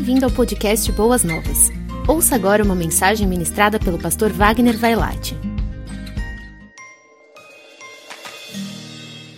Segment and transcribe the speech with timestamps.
[0.00, 1.70] Bem-vindo ao podcast Boas Novas.
[2.08, 5.36] Ouça agora uma mensagem ministrada pelo pastor Wagner Vailate.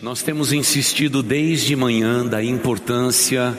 [0.00, 3.58] Nós temos insistido desde manhã da importância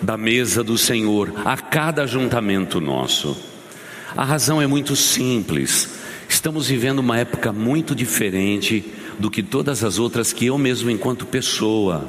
[0.00, 3.36] da mesa do Senhor a cada ajuntamento nosso.
[4.16, 5.98] A razão é muito simples.
[6.28, 8.84] Estamos vivendo uma época muito diferente
[9.18, 12.08] do que todas as outras que eu mesmo, enquanto pessoa,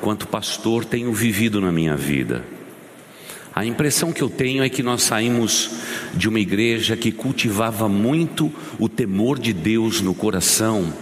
[0.00, 2.57] enquanto pastor, tenho vivido na minha vida.
[3.58, 5.70] A impressão que eu tenho é que nós saímos
[6.14, 10.92] de uma igreja que cultivava muito o temor de Deus no coração.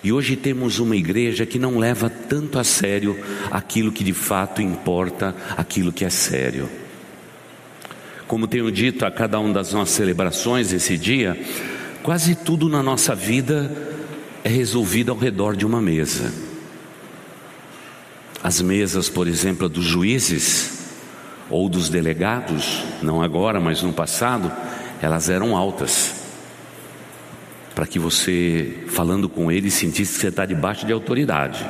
[0.00, 3.18] E hoje temos uma igreja que não leva tanto a sério
[3.50, 6.68] aquilo que de fato importa, aquilo que é sério.
[8.28, 11.36] Como tenho dito a cada uma das nossas celebrações esse dia,
[12.00, 13.76] quase tudo na nossa vida
[14.44, 16.32] é resolvido ao redor de uma mesa.
[18.40, 20.81] As mesas, por exemplo, dos juízes
[21.52, 24.50] ou dos delegados, não agora, mas no passado,
[25.00, 26.14] elas eram altas.
[27.74, 31.64] Para que você, falando com ele, sentisse que você está debaixo de autoridade.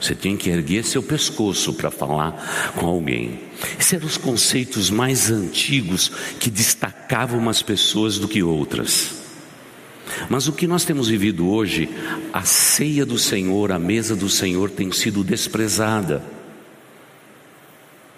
[0.00, 3.40] Você tinha que erguer seu pescoço para falar com alguém.
[3.78, 9.22] Esses eram os conceitos mais antigos que destacavam umas pessoas do que outras.
[10.28, 11.88] Mas o que nós temos vivido hoje,
[12.32, 16.22] a ceia do Senhor, a mesa do Senhor tem sido desprezada.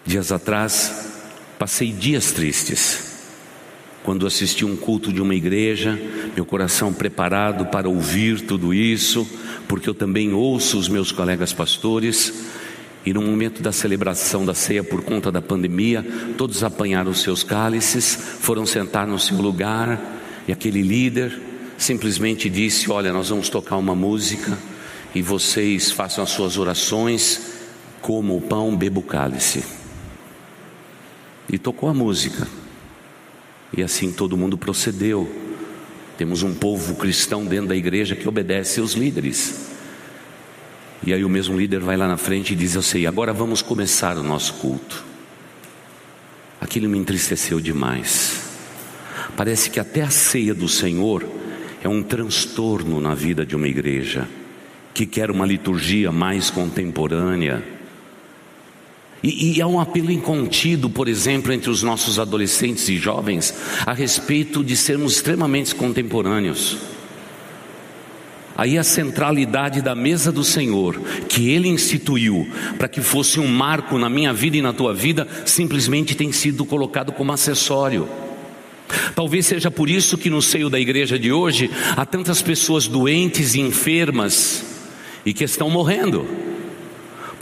[0.06, 1.12] Dias atrás,
[1.58, 3.14] passei dias tristes.
[4.02, 5.98] Quando assisti um culto de uma igreja,
[6.34, 9.26] meu coração preparado para ouvir tudo isso,
[9.66, 12.34] porque eu também ouço os meus colegas pastores,
[13.06, 16.04] e no momento da celebração da ceia por conta da pandemia,
[16.36, 19.98] todos apanharam seus cálices, foram sentar no seu lugar,
[20.46, 21.40] e aquele líder
[21.78, 24.56] simplesmente disse: Olha, nós vamos tocar uma música
[25.14, 27.40] e vocês façam as suas orações,
[28.02, 29.64] como o pão, beba o cálice.
[31.48, 32.46] E tocou a música,
[33.76, 35.30] e assim todo mundo procedeu.
[36.16, 39.72] Temos um povo cristão dentro da igreja que obedece aos líderes.
[41.06, 43.60] E aí o mesmo líder vai lá na frente e diz: Eu sei, agora vamos
[43.60, 45.04] começar o nosso culto.
[46.60, 48.40] Aquilo me entristeceu demais.
[49.36, 51.28] Parece que até a ceia do Senhor
[51.82, 54.26] é um transtorno na vida de uma igreja
[54.94, 57.62] que quer uma liturgia mais contemporânea.
[59.24, 63.54] E, e há um apelo incontido, por exemplo, entre os nossos adolescentes e jovens
[63.86, 66.76] a respeito de sermos extremamente contemporâneos.
[68.54, 72.46] Aí a centralidade da mesa do Senhor, que Ele instituiu
[72.76, 76.66] para que fosse um marco na minha vida e na tua vida, simplesmente tem sido
[76.66, 78.06] colocado como acessório.
[79.14, 83.54] Talvez seja por isso que no seio da igreja de hoje há tantas pessoas doentes
[83.54, 84.62] e enfermas
[85.24, 86.28] e que estão morrendo,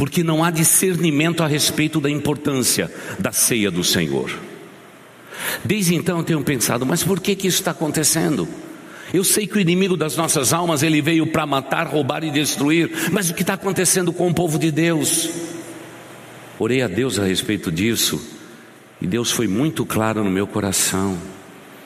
[0.02, 4.36] porque não há discernimento a respeito da importância da ceia do Senhor.
[5.64, 8.48] Desde então eu tenho pensado, mas por que, que isso está acontecendo?
[9.14, 12.90] Eu sei que o inimigo das nossas almas ele veio para matar, roubar e destruir,
[13.12, 15.30] mas o que está acontecendo com o povo de Deus?
[16.58, 18.20] Orei a Deus a respeito disso
[19.00, 21.16] e Deus foi muito claro no meu coração.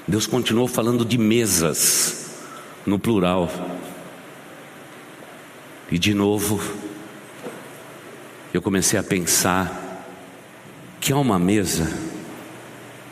[0.08, 2.30] Deus continuou falando de mesas,
[2.86, 3.52] no plural.
[5.92, 6.58] E de novo,
[8.56, 10.06] eu comecei a pensar
[10.98, 11.92] que há uma mesa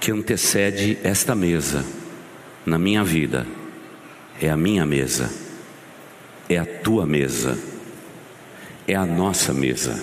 [0.00, 1.84] que antecede esta mesa
[2.64, 3.46] na minha vida.
[4.40, 5.30] É a minha mesa,
[6.48, 7.58] é a tua mesa,
[8.88, 10.02] é a nossa mesa.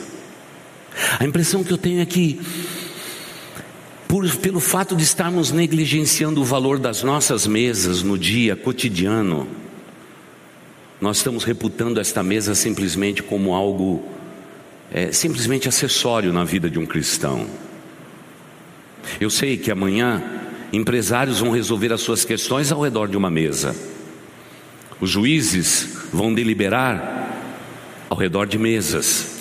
[1.20, 2.40] A impressão que eu tenho é que
[4.08, 9.48] por, pelo fato de estarmos negligenciando o valor das nossas mesas no dia cotidiano,
[11.02, 14.21] nós estamos reputando esta mesa simplesmente como algo
[14.92, 17.48] é, simplesmente acessório na vida de um cristão.
[19.20, 20.22] Eu sei que amanhã
[20.72, 23.76] empresários vão resolver as suas questões ao redor de uma mesa,
[25.00, 29.40] os juízes vão deliberar ao redor de mesas.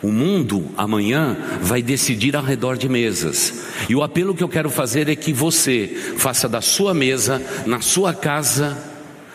[0.00, 3.66] O mundo amanhã vai decidir ao redor de mesas.
[3.88, 7.80] E o apelo que eu quero fazer é que você faça da sua mesa, na
[7.80, 8.76] sua casa,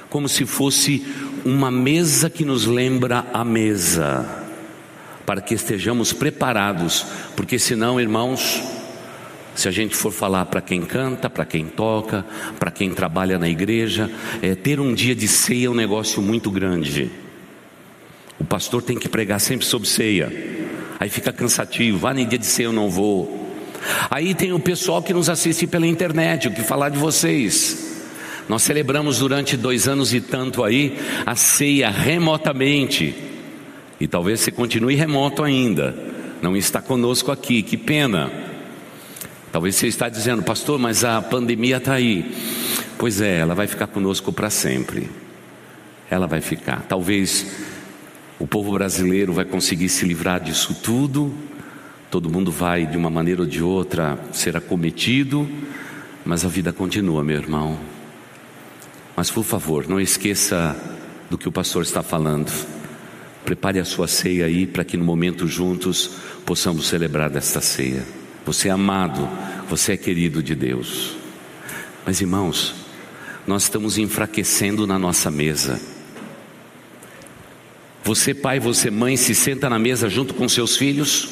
[0.10, 1.06] como se fosse
[1.46, 4.47] uma mesa que nos lembra a mesa,
[5.28, 8.64] para que estejamos preparados, porque senão, irmãos,
[9.54, 12.26] se a gente for falar para quem canta, para quem toca,
[12.58, 14.10] para quem trabalha na igreja,
[14.42, 17.12] é, ter um dia de ceia é um negócio muito grande.
[18.40, 20.32] O pastor tem que pregar sempre sobre ceia.
[20.98, 23.54] Aí fica cansativo, ah, nem dia de ceia eu não vou.
[24.10, 27.98] Aí tem o pessoal que nos assiste pela internet, o que falar de vocês.
[28.48, 33.27] Nós celebramos durante dois anos e tanto aí a ceia remotamente.
[34.00, 35.96] E talvez você continue remoto ainda.
[36.42, 38.32] Não está conosco aqui, que pena.
[39.52, 42.32] Talvez você está dizendo, pastor, mas a pandemia está aí.
[42.98, 45.10] Pois é, ela vai ficar conosco para sempre.
[46.10, 46.84] Ela vai ficar.
[46.84, 47.46] Talvez
[48.40, 51.34] o povo brasileiro vai conseguir se livrar disso tudo.
[52.12, 55.50] Todo mundo vai, de uma maneira ou de outra, ser acometido.
[56.24, 57.80] Mas a vida continua, meu irmão.
[59.16, 60.76] Mas por favor, não esqueça
[61.30, 62.52] do que o pastor está falando.
[63.48, 66.12] Prepare a sua ceia aí para que no momento juntos
[66.46, 68.06] possamos celebrar desta ceia.
[68.46, 69.26] Você é amado,
[69.70, 71.16] você é querido de Deus.
[72.06, 72.76] Mas irmãos,
[73.48, 75.80] nós estamos enfraquecendo na nossa mesa.
[78.04, 81.30] Você, pai, você, mãe, se senta na mesa junto com seus filhos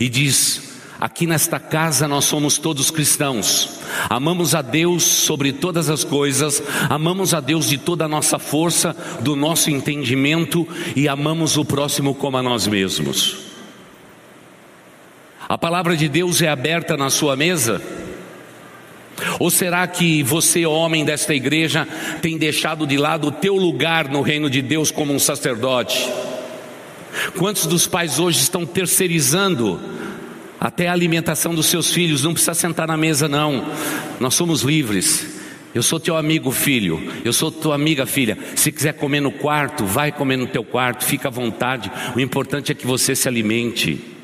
[0.00, 0.67] e diz:
[1.00, 3.78] Aqui nesta casa nós somos todos cristãos.
[4.10, 6.60] Amamos a Deus sobre todas as coisas,
[6.90, 10.66] amamos a Deus de toda a nossa força, do nosso entendimento
[10.96, 13.36] e amamos o próximo como a nós mesmos.
[15.48, 17.80] A palavra de Deus é aberta na sua mesa?
[19.38, 21.86] Ou será que você, homem desta igreja,
[22.20, 26.08] tem deixado de lado o teu lugar no reino de Deus como um sacerdote?
[27.36, 29.80] Quantos dos pais hoje estão terceirizando
[30.60, 33.64] até a alimentação dos seus filhos, não precisa sentar na mesa, não.
[34.18, 35.38] Nós somos livres.
[35.74, 37.00] Eu sou teu amigo, filho.
[37.24, 38.36] Eu sou tua amiga, filha.
[38.56, 41.90] Se quiser comer no quarto, vai comer no teu quarto, fica à vontade.
[42.16, 44.16] O importante é que você se alimente.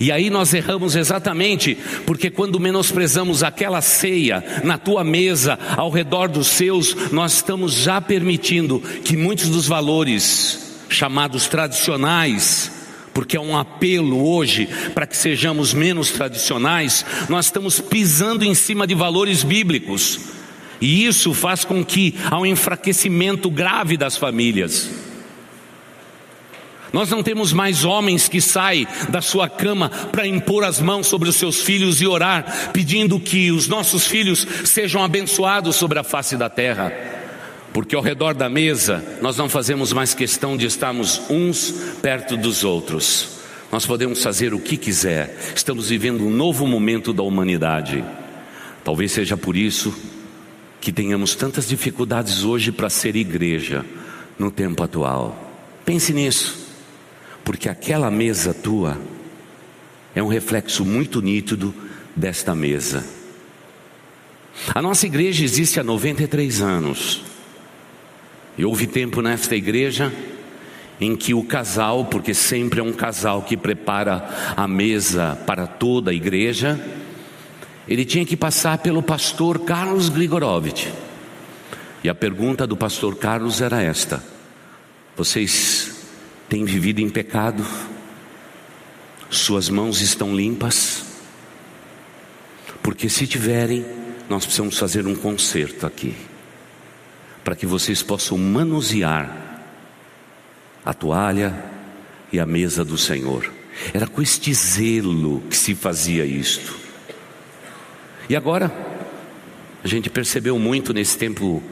[0.00, 6.28] E aí nós erramos exatamente, porque quando menosprezamos aquela ceia na tua mesa, ao redor
[6.28, 12.70] dos seus, nós estamos já permitindo que muitos dos valores chamados tradicionais,
[13.12, 18.86] porque é um apelo hoje para que sejamos menos tradicionais, nós estamos pisando em cima
[18.86, 20.20] de valores bíblicos.
[20.80, 24.90] E isso faz com que há um enfraquecimento grave das famílias.
[26.92, 31.28] Nós não temos mais homens que saem da sua cama para impor as mãos sobre
[31.28, 36.36] os seus filhos e orar, pedindo que os nossos filhos sejam abençoados sobre a face
[36.36, 37.21] da terra
[37.72, 41.70] porque ao redor da mesa nós não fazemos mais questão de estarmos uns
[42.02, 43.40] perto dos outros.
[43.70, 45.34] Nós podemos fazer o que quiser.
[45.56, 48.04] Estamos vivendo um novo momento da humanidade.
[48.84, 49.94] Talvez seja por isso
[50.80, 53.84] que tenhamos tantas dificuldades hoje para ser igreja
[54.38, 55.50] no tempo atual.
[55.84, 56.66] Pense nisso,
[57.44, 59.00] porque aquela mesa tua
[60.14, 61.74] é um reflexo muito nítido
[62.14, 63.04] desta mesa.
[64.74, 67.31] A nossa igreja existe há 93 anos.
[68.56, 70.12] E houve tempo nesta igreja
[71.00, 76.10] em que o casal, porque sempre é um casal que prepara a mesa para toda
[76.10, 76.80] a igreja,
[77.88, 80.86] ele tinha que passar pelo pastor Carlos Grigorovitch.
[82.04, 84.22] E a pergunta do pastor Carlos era esta:
[85.16, 86.06] Vocês
[86.48, 87.66] têm vivido em pecado?
[89.30, 91.04] Suas mãos estão limpas?
[92.82, 93.84] Porque se tiverem,
[94.28, 96.14] nós precisamos fazer um conserto aqui
[97.44, 99.60] para que vocês possam manusear
[100.84, 101.64] a toalha
[102.32, 103.50] e a mesa do Senhor.
[103.92, 106.76] Era com este zelo que se fazia isto.
[108.28, 108.70] E agora,
[109.82, 111.62] a gente percebeu muito nesse tempo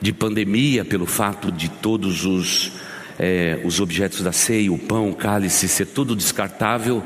[0.00, 2.72] de pandemia, pelo fato de todos os,
[3.18, 7.02] é, os objetos da ceia, o pão, o cálice, ser tudo descartável,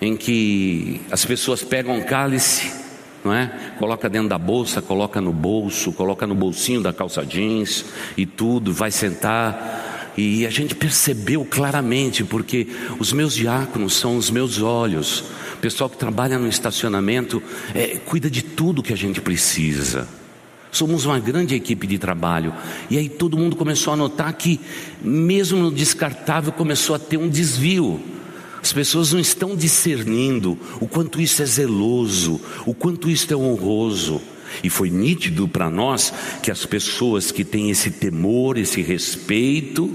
[0.00, 2.87] em que as pessoas pegam o cálice
[3.24, 3.74] não é?
[3.78, 7.84] Coloca dentro da bolsa, coloca no bolso, coloca no bolsinho da calça jeans
[8.16, 10.12] e tudo, vai sentar.
[10.16, 12.66] E a gente percebeu claramente, porque
[12.98, 15.20] os meus diáconos são os meus olhos.
[15.54, 17.42] O pessoal que trabalha no estacionamento
[17.74, 20.08] é, cuida de tudo que a gente precisa.
[20.70, 22.52] Somos uma grande equipe de trabalho.
[22.90, 24.60] E aí todo mundo começou a notar que,
[25.00, 28.00] mesmo no descartável, começou a ter um desvio.
[28.68, 34.20] As pessoas não estão discernindo o quanto isso é zeloso, o quanto isso é honroso.
[34.62, 39.90] E foi nítido para nós que as pessoas que têm esse temor, esse respeito,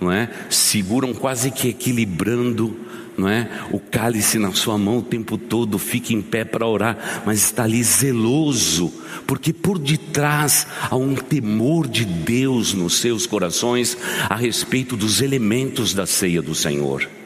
[0.00, 2.74] não é, seguram quase que equilibrando,
[3.14, 7.22] não é, o cálice na sua mão o tempo todo, fica em pé para orar,
[7.26, 8.90] mas está ali zeloso,
[9.26, 13.98] porque por detrás há um temor de Deus nos seus corações
[14.30, 17.17] a respeito dos elementos da ceia do Senhor.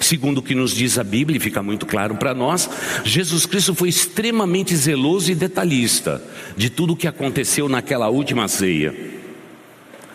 [0.00, 2.68] Segundo o que nos diz a Bíblia, e fica muito claro para nós,
[3.04, 6.22] Jesus Cristo foi extremamente zeloso e detalhista
[6.56, 8.94] de tudo o que aconteceu naquela última ceia.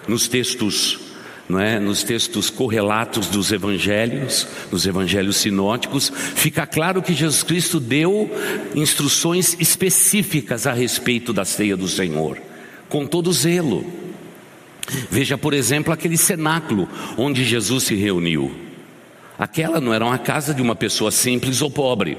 [0.08, 1.00] Nos textos,
[1.48, 7.80] não é, nos textos correlatos dos evangelhos, nos evangelhos sinóticos, fica claro que Jesus Cristo
[7.80, 8.30] deu
[8.76, 12.38] instruções específicas a respeito da ceia do Senhor,
[12.90, 13.86] com todo zelo.
[15.10, 16.88] Veja, por exemplo, aquele cenáculo
[17.18, 18.73] onde Jesus se reuniu.
[19.38, 22.18] Aquela não era uma casa de uma pessoa simples ou pobre.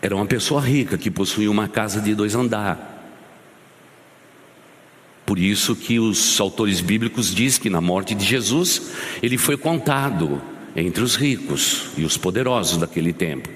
[0.00, 2.82] Era uma pessoa rica que possuía uma casa de dois andares.
[5.26, 10.40] Por isso que os autores bíblicos dizem que na morte de Jesus ele foi contado
[10.76, 13.48] entre os ricos e os poderosos daquele tempo,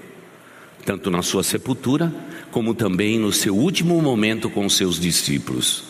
[0.84, 2.12] tanto na sua sepultura
[2.50, 5.84] como também no seu último momento com os seus discípulos.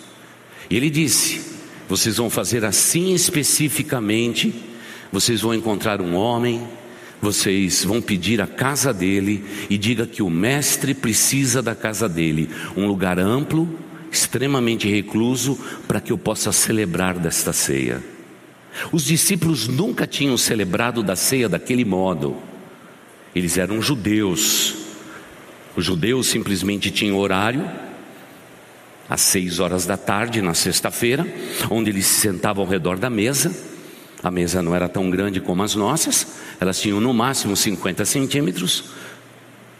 [0.68, 1.40] E ele disse:
[1.88, 4.54] Vocês vão fazer assim especificamente,
[5.12, 6.66] vocês vão encontrar um homem,
[7.20, 12.48] vocês vão pedir a casa dele e diga que o mestre precisa da casa dele,
[12.76, 13.68] um lugar amplo,
[14.10, 18.02] extremamente recluso, para que eu possa celebrar desta ceia.
[18.90, 22.36] Os discípulos nunca tinham celebrado da ceia daquele modo.
[23.34, 24.76] Eles eram judeus.
[25.76, 27.68] Os judeus simplesmente tinham horário,
[29.08, 31.26] às seis horas da tarde, na sexta-feira,
[31.68, 33.69] onde eles se sentavam ao redor da mesa.
[34.22, 36.26] A mesa não era tão grande como as nossas,
[36.60, 38.84] elas tinham no máximo 50 centímetros.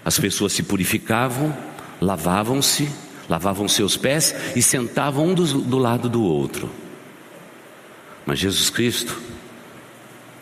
[0.04, 1.54] As pessoas se purificavam,
[2.00, 2.88] lavavam-se,
[3.28, 6.70] lavavam seus pés e sentavam um do, do lado do outro.
[8.25, 9.18] Mas Jesus Cristo,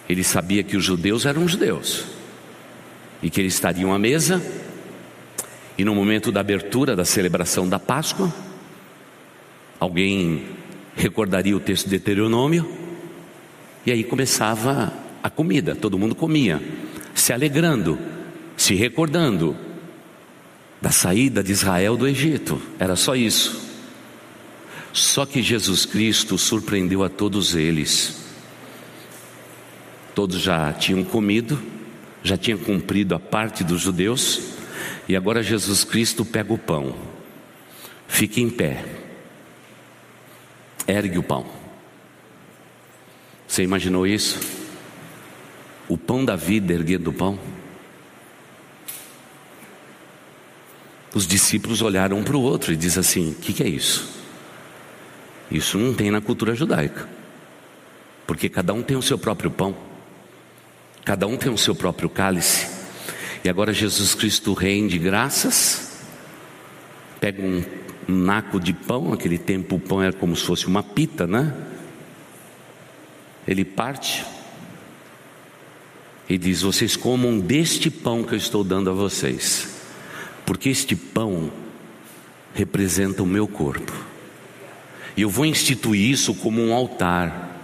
[0.08, 2.04] ele sabia que os judeus eram judeus
[3.22, 4.40] e que eles estariam à mesa,
[5.76, 8.32] e no momento da abertura da celebração da Páscoa,
[9.80, 10.44] Alguém
[10.96, 12.87] recordaria o texto de Deuteronômio?
[13.88, 14.92] E aí começava
[15.22, 16.60] a comida, todo mundo comia,
[17.14, 17.98] se alegrando,
[18.54, 19.56] se recordando
[20.78, 23.62] da saída de Israel do Egito, era só isso.
[24.92, 28.26] Só que Jesus Cristo surpreendeu a todos eles.
[30.14, 31.58] Todos já tinham comido,
[32.22, 34.38] já tinham cumprido a parte dos judeus,
[35.08, 36.94] e agora Jesus Cristo pega o pão,
[38.06, 38.84] fica em pé,
[40.86, 41.57] ergue o pão.
[43.48, 44.38] Você imaginou isso?
[45.88, 47.38] O pão da vida erguendo o pão?
[51.14, 54.06] Os discípulos olharam um para o outro e diz assim: O que, que é isso?
[55.50, 57.08] Isso não tem na cultura judaica,
[58.26, 59.74] porque cada um tem o seu próprio pão,
[61.06, 62.68] cada um tem o seu próprio cálice,
[63.42, 66.04] e agora Jesus Cristo rende graças,
[67.18, 67.64] pega um
[68.06, 71.54] naco de pão, naquele tempo o pão era como se fosse uma pita, né?
[73.48, 74.26] Ele parte
[76.28, 79.80] e diz: Vocês comam deste pão que eu estou dando a vocês,
[80.44, 81.50] porque este pão
[82.52, 83.92] representa o meu corpo,
[85.16, 87.58] e eu vou instituir isso como um altar,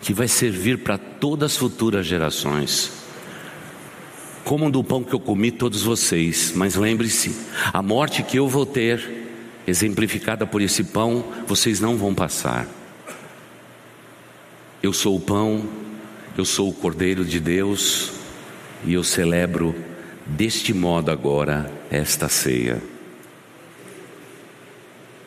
[0.00, 2.90] que vai servir para todas as futuras gerações.
[4.44, 7.36] Comam do pão que eu comi todos vocês, mas lembre-se:
[7.70, 9.28] a morte que eu vou ter
[9.66, 12.66] exemplificada por esse pão, vocês não vão passar.
[14.86, 15.68] Eu sou o pão,
[16.38, 18.12] eu sou o Cordeiro de Deus
[18.84, 19.74] e eu celebro
[20.24, 22.80] deste modo agora esta ceia.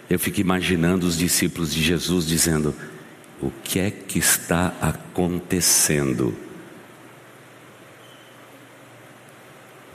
[0.09, 2.73] Eu fico imaginando os discípulos de Jesus dizendo:
[3.41, 6.33] O que é que está acontecendo?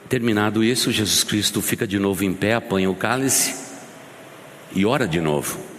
[0.07, 3.55] Terminado isso, Jesus Cristo fica de novo em pé, apanha o cálice
[4.75, 5.74] e ora de novo.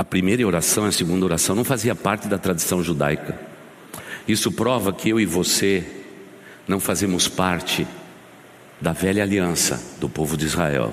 [0.00, 3.38] A primeira oração e a segunda oração não fazia parte da tradição judaica.
[4.26, 5.84] Isso prova que eu e você
[6.66, 7.86] não fazemos parte
[8.80, 10.90] da velha aliança do povo de Israel.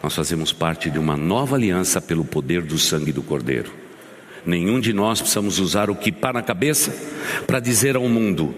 [0.00, 3.72] Nós fazemos parte de uma nova aliança pelo poder do sangue do Cordeiro.
[4.46, 6.94] Nenhum de nós precisamos usar o que para na cabeça
[7.48, 8.54] para dizer ao mundo: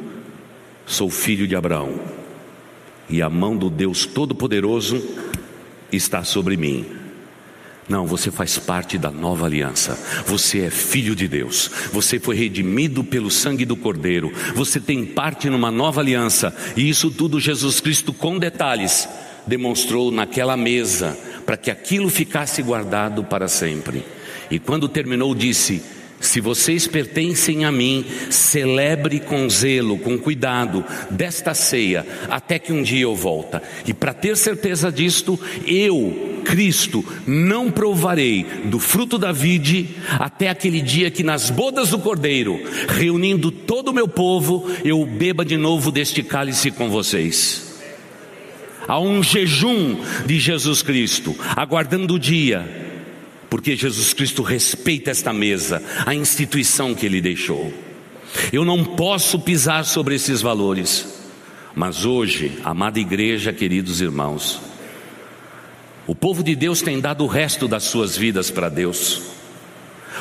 [0.85, 1.99] sou filho de Abraão
[3.09, 5.03] e a mão do Deus Todo-Poderoso
[5.91, 7.02] está sobre mim.
[7.93, 9.99] Não, você faz parte da nova aliança.
[10.25, 11.71] Você é filho de Deus.
[11.93, 14.33] Você foi redimido pelo sangue do Cordeiro.
[14.55, 16.57] Você tem parte numa nova aliança.
[16.75, 19.07] E isso tudo Jesus Cristo, com detalhes,
[19.47, 24.03] demonstrou naquela mesa, para que aquilo ficasse guardado para sempre.
[24.51, 25.83] E quando terminou, disse:
[26.23, 32.83] se vocês pertencem a mim, celebre com zelo, com cuidado desta ceia, até que um
[32.83, 33.61] dia eu volta.
[33.85, 40.81] E para ter certeza disto, eu, Cristo, não provarei do fruto da vide até aquele
[40.81, 45.91] dia que nas bodas do Cordeiro, reunindo todo o meu povo, eu beba de novo
[45.91, 47.81] deste cálice com vocês.
[48.87, 52.92] Há um jejum de Jesus Cristo, aguardando o dia
[53.53, 57.71] porque Jesus Cristo respeita esta mesa, a instituição que ele deixou.
[58.51, 61.23] Eu não posso pisar sobre esses valores,
[61.75, 64.59] mas hoje, amada igreja, queridos irmãos,
[66.07, 69.21] o povo de Deus tem dado o resto das suas vidas para Deus.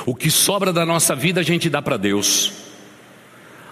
[0.05, 2.51] O que sobra da nossa vida a gente dá para Deus.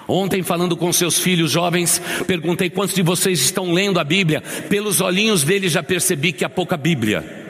[0.08, 4.40] Ontem, falando com seus filhos jovens, perguntei quantos de vocês estão lendo a Bíblia.
[4.70, 7.49] Pelos olhinhos deles já percebi que há pouca Bíblia.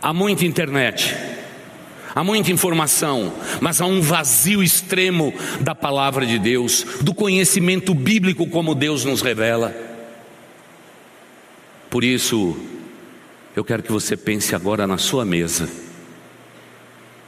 [0.00, 1.16] Há muita internet,
[2.14, 8.46] há muita informação, mas há um vazio extremo da palavra de Deus, do conhecimento bíblico
[8.46, 9.74] como Deus nos revela.
[11.88, 12.56] Por isso,
[13.54, 15.68] eu quero que você pense agora na sua mesa,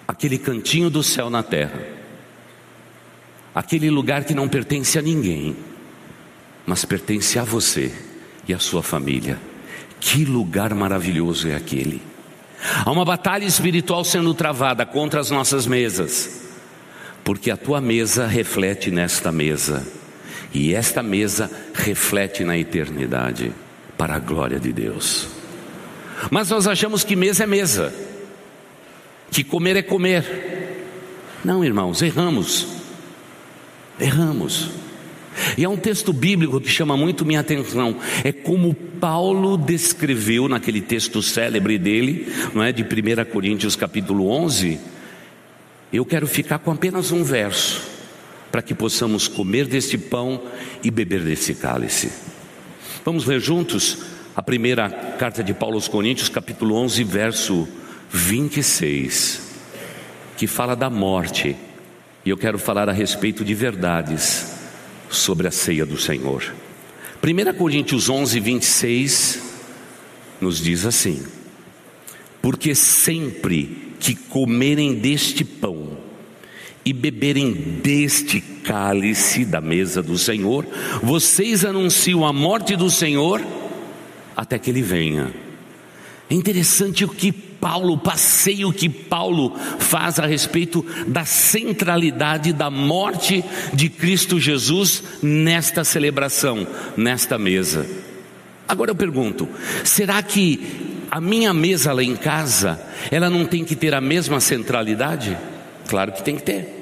[0.06, 1.80] aquele cantinho do céu na terra,
[3.54, 5.56] aquele lugar que não pertence a ninguém,
[6.66, 7.90] mas pertence a você
[8.46, 9.38] e a sua família.
[9.98, 12.17] Que lugar maravilhoso é aquele!
[12.84, 16.48] Há uma batalha espiritual sendo travada contra as nossas mesas,
[17.22, 19.86] porque a tua mesa reflete nesta mesa,
[20.52, 23.52] e esta mesa reflete na eternidade,
[23.96, 25.28] para a glória de Deus.
[26.30, 27.92] Mas nós achamos que mesa é mesa,
[29.30, 30.86] que comer é comer.
[31.44, 32.66] Não, irmãos, erramos.
[34.00, 34.70] Erramos.
[35.56, 37.96] E há um texto bíblico que chama muito minha atenção.
[38.24, 44.78] É como Paulo descreveu naquele texto célebre dele, não é, de 1 Coríntios capítulo 11.
[45.92, 47.82] Eu quero ficar com apenas um verso,
[48.50, 50.42] para que possamos comer deste pão
[50.82, 52.10] e beber desse cálice.
[53.04, 53.98] Vamos ler juntos
[54.36, 57.68] a primeira carta de Paulo aos Coríntios, capítulo 11, verso
[58.10, 59.42] 26,
[60.36, 61.56] que fala da morte.
[62.24, 64.57] E eu quero falar a respeito de verdades
[65.10, 66.54] sobre a ceia do Senhor.
[67.22, 69.42] 1 Coríntios 11, 26
[70.40, 71.22] nos diz assim:
[72.40, 75.98] Porque sempre que comerem deste pão
[76.84, 80.66] e beberem deste cálice da mesa do Senhor,
[81.02, 83.44] vocês anunciam a morte do Senhor
[84.36, 85.34] até que ele venha.
[86.30, 92.70] É interessante o que Paulo, o passeio que Paulo faz a respeito da centralidade da
[92.70, 97.86] morte de Cristo Jesus nesta celebração, nesta mesa.
[98.66, 99.48] Agora eu pergunto:
[99.82, 100.60] será que
[101.10, 105.36] a minha mesa lá em casa, ela não tem que ter a mesma centralidade?
[105.88, 106.77] Claro que tem que ter.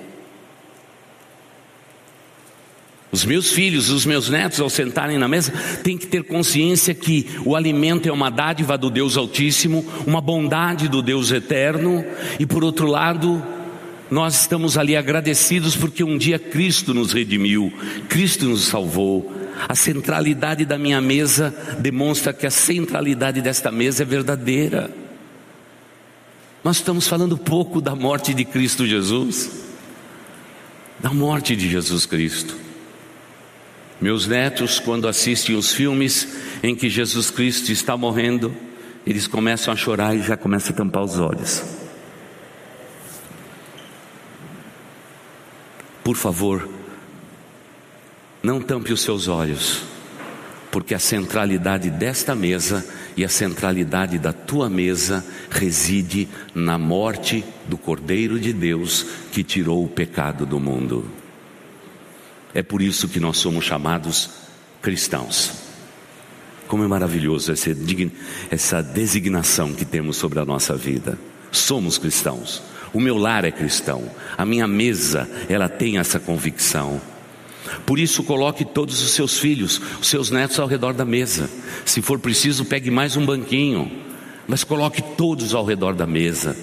[3.12, 7.26] Os meus filhos, os meus netos, ao sentarem na mesa, têm que ter consciência que
[7.44, 12.04] o alimento é uma dádiva do Deus Altíssimo, uma bondade do Deus Eterno,
[12.38, 13.42] e por outro lado,
[14.10, 17.72] nós estamos ali agradecidos porque um dia Cristo nos redimiu,
[18.08, 19.32] Cristo nos salvou.
[19.68, 24.90] A centralidade da minha mesa demonstra que a centralidade desta mesa é verdadeira.
[26.62, 29.50] Nós estamos falando pouco da morte de Cristo Jesus,
[30.98, 32.65] da morte de Jesus Cristo.
[34.00, 36.28] Meus netos, quando assistem os filmes
[36.62, 38.54] em que Jesus Cristo está morrendo,
[39.06, 41.62] eles começam a chorar e já começam a tampar os olhos.
[46.04, 46.68] Por favor,
[48.42, 49.82] não tampe os seus olhos,
[50.70, 57.78] porque a centralidade desta mesa e a centralidade da tua mesa reside na morte do
[57.78, 61.25] Cordeiro de Deus que tirou o pecado do mundo.
[62.56, 64.30] É por isso que nós somos chamados
[64.80, 65.52] cristãos.
[66.66, 67.68] Como é maravilhoso essa,
[68.50, 71.18] essa designação que temos sobre a nossa vida.
[71.52, 72.62] Somos cristãos.
[72.94, 74.10] O meu lar é cristão.
[74.38, 76.98] A minha mesa, ela tem essa convicção.
[77.84, 81.50] Por isso, coloque todos os seus filhos, os seus netos ao redor da mesa.
[81.84, 83.92] Se for preciso, pegue mais um banquinho,
[84.48, 86.56] mas coloque todos ao redor da mesa.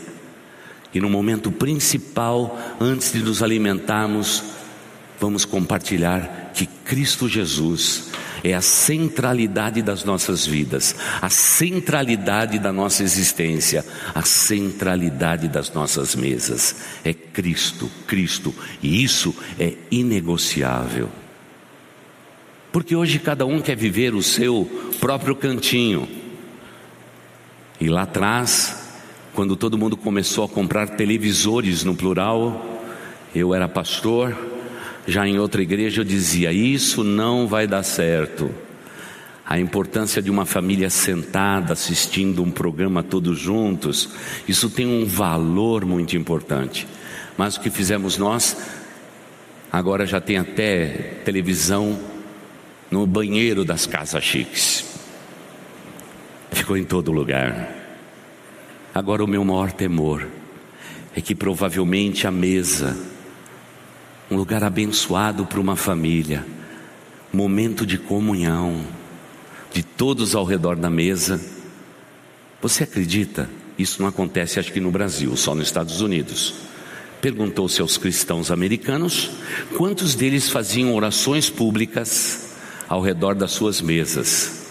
[0.91, 4.62] E no momento principal, antes de nos alimentarmos,
[5.23, 8.12] vamos compartilhar que Cristo Jesus
[8.43, 16.13] é a centralidade das nossas vidas, a centralidade da nossa existência, a centralidade das nossas
[16.13, 16.75] mesas.
[17.05, 21.07] É Cristo, Cristo, e isso é inegociável.
[22.69, 26.05] Porque hoje cada um quer viver o seu próprio cantinho.
[27.79, 28.99] E lá atrás,
[29.33, 32.81] quando todo mundo começou a comprar televisores no plural,
[33.33, 34.51] eu era pastor,
[35.08, 38.50] já em outra igreja eu dizia: Isso não vai dar certo.
[39.46, 44.10] A importância de uma família sentada assistindo um programa todos juntos,
[44.48, 46.88] isso tem um valor muito importante.
[47.38, 48.56] Mas o que fizemos nós,
[49.72, 50.88] agora já tem até
[51.26, 52.00] televisão
[52.89, 54.86] no banheiro das casas chiques.
[56.52, 57.76] Ficou em todo lugar.
[58.96, 60.26] Agora o meu maior temor
[61.16, 62.96] é que provavelmente a mesa
[64.34, 66.43] um lugar abençoado para uma família,
[67.32, 68.84] momento de comunhão,
[69.72, 71.39] de todos ao redor da mesa.
[72.60, 73.48] Você acredita?
[73.78, 76.56] Isso não acontece, acho que no Brasil, só nos Estados Unidos.
[77.22, 79.32] perguntou-se aos cristãos americanos
[79.78, 82.56] quantos deles faziam orações públicas
[82.89, 84.63] ao redor das suas mesas.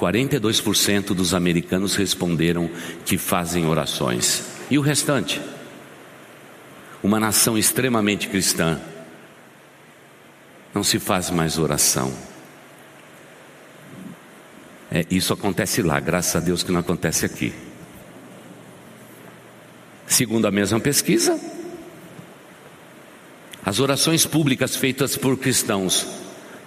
[0.00, 2.68] 42% dos americanos responderam
[3.06, 4.42] que fazem orações.
[4.68, 5.40] E o restante?
[7.02, 8.80] Uma nação extremamente cristã.
[10.74, 12.12] Não se faz mais oração.
[14.90, 17.54] É, isso acontece lá, graças a Deus que não acontece aqui.
[20.06, 21.40] Segundo a mesma pesquisa,
[23.64, 26.06] as orações públicas feitas por cristãos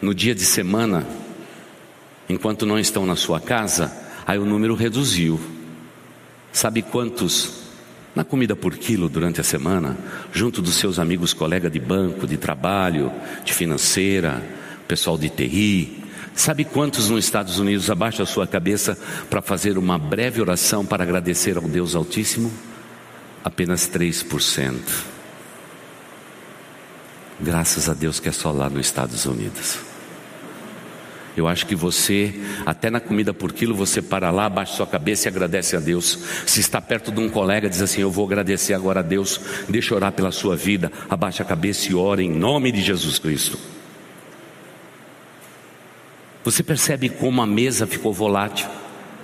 [0.02, 1.06] no dia de semana,
[2.28, 3.96] enquanto não estão na sua casa,
[4.26, 5.40] aí o número reduziu.
[6.52, 7.65] Sabe quantos
[8.16, 9.98] na comida por quilo durante a semana,
[10.32, 13.12] junto dos seus amigos colega de banco, de trabalho,
[13.44, 14.42] de financeira,
[14.88, 18.98] pessoal de TI, Sabe quantos nos Estados Unidos abaixam a sua cabeça
[19.30, 22.52] para fazer uma breve oração para agradecer ao Deus Altíssimo?
[23.42, 24.76] Apenas 3%.
[27.40, 29.95] Graças a Deus que é só lá nos Estados Unidos.
[31.36, 32.34] Eu acho que você,
[32.66, 36.20] até na comida por quilo, você para lá, abaixa sua cabeça e agradece a Deus.
[36.46, 39.94] Se está perto de um colega, diz assim: Eu vou agradecer agora a Deus, deixa
[39.94, 40.92] eu orar pela sua vida.
[41.10, 43.60] Abaixa a cabeça e ora em nome de Jesus Cristo.
[46.46, 48.68] Você percebe como a mesa ficou volátil,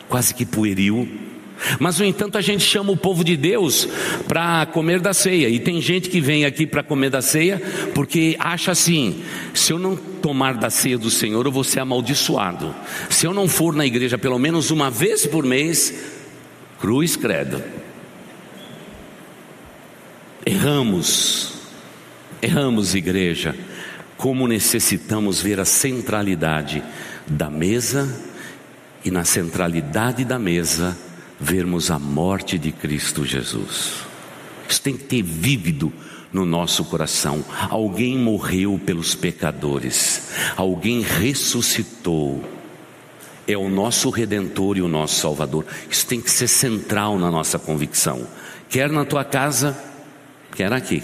[0.10, 1.31] quase que pueril.
[1.80, 3.88] Mas, no entanto, a gente chama o povo de Deus
[4.28, 5.50] para comer da ceia.
[5.50, 7.62] E tem gente que vem aqui para comer da ceia
[7.94, 12.74] porque acha assim: se eu não tomar da ceia do Senhor, eu vou ser amaldiçoado.
[13.10, 15.94] Se eu não for na igreja pelo menos uma vez por mês,
[16.80, 17.62] cruz credo.
[20.46, 21.54] Erramos,
[22.42, 23.56] erramos, igreja.
[24.18, 26.84] Como necessitamos ver a centralidade
[27.28, 28.08] da mesa
[29.04, 30.98] e na centralidade da mesa
[31.42, 33.94] vermos a morte de Cristo Jesus.
[34.70, 35.92] Isso tem que ter vívido
[36.32, 37.44] no nosso coração.
[37.70, 42.44] Alguém morreu pelos pecadores, alguém ressuscitou.
[43.48, 45.66] É o nosso redentor e o nosso salvador.
[45.90, 48.26] Isso tem que ser central na nossa convicção.
[48.70, 49.78] Quer na tua casa,
[50.56, 51.04] quer aqui.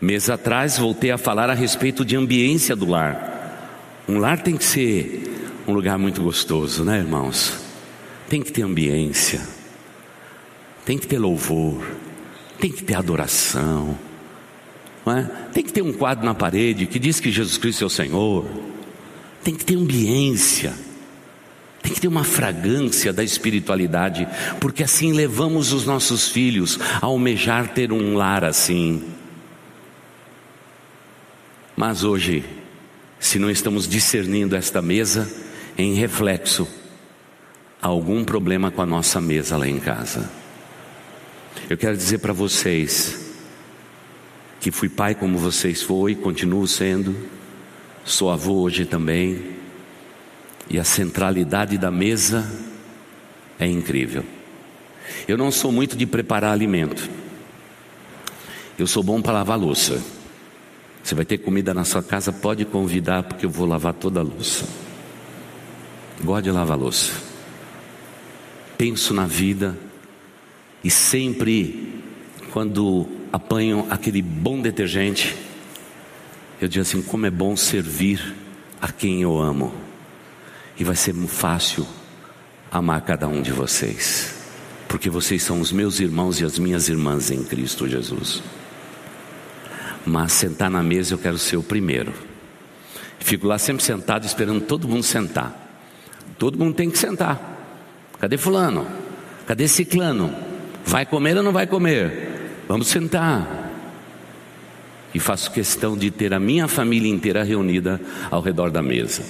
[0.00, 4.00] Mês atrás voltei a falar a respeito de ambiência do lar.
[4.08, 7.67] Um lar tem que ser um lugar muito gostoso, né, irmãos?
[8.28, 9.40] Tem que ter ambiência,
[10.84, 11.82] tem que ter louvor,
[12.60, 13.98] tem que ter adoração,
[15.06, 15.22] é?
[15.52, 18.46] tem que ter um quadro na parede que diz que Jesus Cristo é o Senhor,
[19.42, 20.74] tem que ter ambiência,
[21.82, 24.28] tem que ter uma fragrância da espiritualidade,
[24.60, 29.04] porque assim levamos os nossos filhos a almejar ter um lar assim.
[31.74, 32.44] Mas hoje,
[33.18, 35.32] se não estamos discernindo esta mesa,
[35.78, 36.68] em reflexo,
[37.80, 40.30] algum problema com a nossa mesa lá em casa.
[41.68, 43.26] Eu quero dizer para vocês
[44.60, 47.14] que fui pai como vocês foi, continuo sendo,
[48.04, 49.56] sou avô hoje também,
[50.68, 52.50] e a centralidade da mesa
[53.58, 54.24] é incrível.
[55.26, 57.08] Eu não sou muito de preparar alimento.
[58.78, 60.02] Eu sou bom para lavar louça.
[61.02, 64.22] Você vai ter comida na sua casa, pode convidar, porque eu vou lavar toda a
[64.22, 64.66] louça.
[66.22, 67.27] Gosto de lavar louça.
[68.78, 69.76] Penso na vida
[70.82, 72.02] e sempre,
[72.52, 75.36] quando apanho aquele bom detergente,
[76.60, 78.34] eu digo assim: como é bom servir
[78.80, 79.74] a quem eu amo.
[80.78, 81.86] E vai ser fácil
[82.70, 84.34] amar cada um de vocês,
[84.88, 88.42] porque vocês são os meus irmãos e as minhas irmãs em Cristo Jesus
[90.08, 92.12] mas sentar na mesa eu quero ser o primeiro.
[93.18, 95.66] Fico lá sempre sentado esperando todo mundo sentar.
[96.38, 97.57] Todo mundo tem que sentar.
[98.20, 98.86] Cadê fulano?
[99.46, 100.34] Cadê ciclano?
[100.84, 102.62] Vai comer ou não vai comer?
[102.66, 103.70] Vamos sentar.
[105.14, 108.00] E faço questão de ter a minha família inteira reunida
[108.30, 109.22] ao redor da mesa.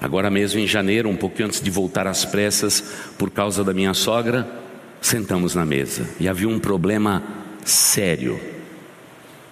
[0.00, 2.82] Agora mesmo em janeiro, um pouquinho antes de voltar às pressas,
[3.16, 4.46] por causa da minha sogra,
[5.00, 6.08] sentamos na mesa.
[6.18, 7.22] E havia um problema
[7.64, 8.38] sério,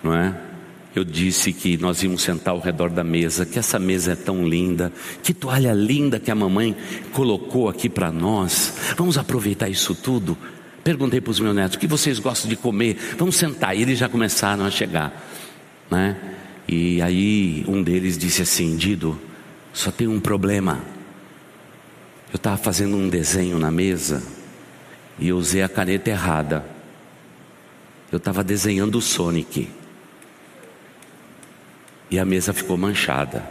[0.03, 0.35] não é?
[0.95, 4.47] Eu disse que nós íamos sentar ao redor da mesa, que essa mesa é tão
[4.47, 6.77] linda, que toalha linda que a mamãe
[7.13, 8.75] colocou aqui para nós.
[8.97, 10.37] Vamos aproveitar isso tudo.
[10.85, 12.99] Perguntei para os meus netos: o que vocês gostam de comer?
[13.17, 13.75] Vamos sentar.
[13.75, 15.27] E eles já começaram a chegar,
[15.91, 16.17] né?
[16.69, 19.19] E aí um deles disse assim: Dido,
[19.73, 20.81] só tem um problema.
[22.31, 24.23] Eu estava fazendo um desenho na mesa
[25.19, 26.67] e eu usei a caneta errada.
[28.11, 29.69] Eu estava desenhando o Sonic
[32.13, 33.43] e a mesa ficou manchada.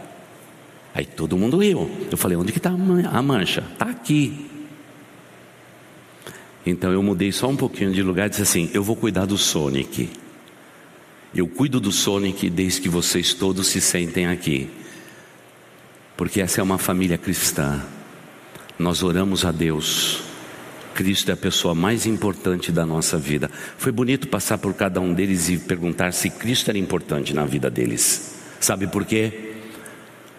[0.94, 1.90] Aí todo mundo riu.
[2.08, 3.64] Eu falei: onde que está a mancha?
[3.72, 4.48] Está aqui.
[6.64, 9.36] Então eu mudei só um pouquinho de lugar e disse assim: eu vou cuidar do
[9.36, 10.08] Sonic.
[11.34, 14.70] Eu cuido do Sonic desde que vocês todos se sentem aqui,
[16.16, 17.82] porque essa é uma família cristã.
[18.78, 20.22] Nós oramos a Deus.
[20.94, 23.50] Cristo é a pessoa mais importante da nossa vida.
[23.78, 27.70] Foi bonito passar por cada um deles e perguntar se Cristo era importante na vida
[27.70, 28.41] deles.
[28.62, 29.54] Sabe por quê?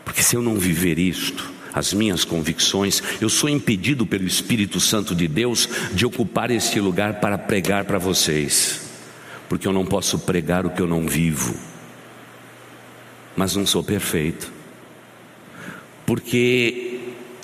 [0.06, 5.14] Porque se eu não viver isto, as minhas convicções, eu sou impedido pelo Espírito Santo
[5.14, 8.80] de Deus de ocupar este lugar para pregar para vocês,
[9.50, 11.54] porque eu não posso pregar o que eu não vivo,
[13.36, 14.50] mas não sou perfeito,
[16.06, 17.02] porque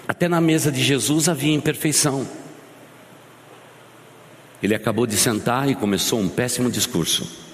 [0.08, 2.26] até na mesa de Jesus havia imperfeição.
[4.64, 7.49] Ele acabou de sentar e começou um péssimo discurso.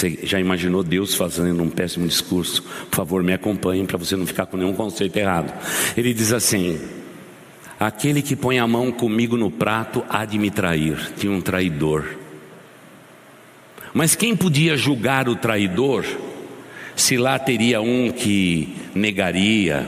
[0.00, 2.62] Você já imaginou Deus fazendo um péssimo discurso?
[2.62, 5.52] Por favor, me acompanhe para você não ficar com nenhum conceito errado.
[5.94, 6.80] Ele diz assim:
[7.78, 11.12] Aquele que põe a mão comigo no prato há de me trair.
[11.18, 12.16] Tinha um traidor.
[13.92, 16.06] Mas quem podia julgar o traidor?
[16.96, 19.86] Se lá teria um que negaria,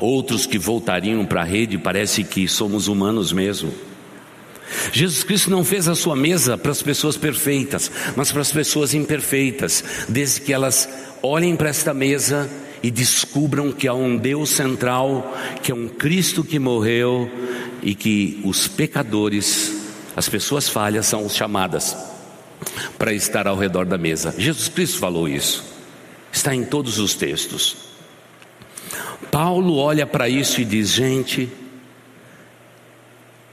[0.00, 3.72] outros que voltariam para a rede, parece que somos humanos mesmo.
[4.92, 8.94] Jesus Cristo não fez a sua mesa para as pessoas perfeitas, mas para as pessoas
[8.94, 10.88] imperfeitas, desde que elas
[11.22, 12.48] olhem para esta mesa
[12.82, 17.30] e descubram que há um Deus central, que é um Cristo que morreu
[17.82, 19.72] e que os pecadores,
[20.14, 21.96] as pessoas falhas, são chamadas
[22.96, 24.34] para estar ao redor da mesa.
[24.36, 25.64] Jesus Cristo falou isso,
[26.32, 27.88] está em todos os textos.
[29.30, 31.48] Paulo olha para isso e diz: gente,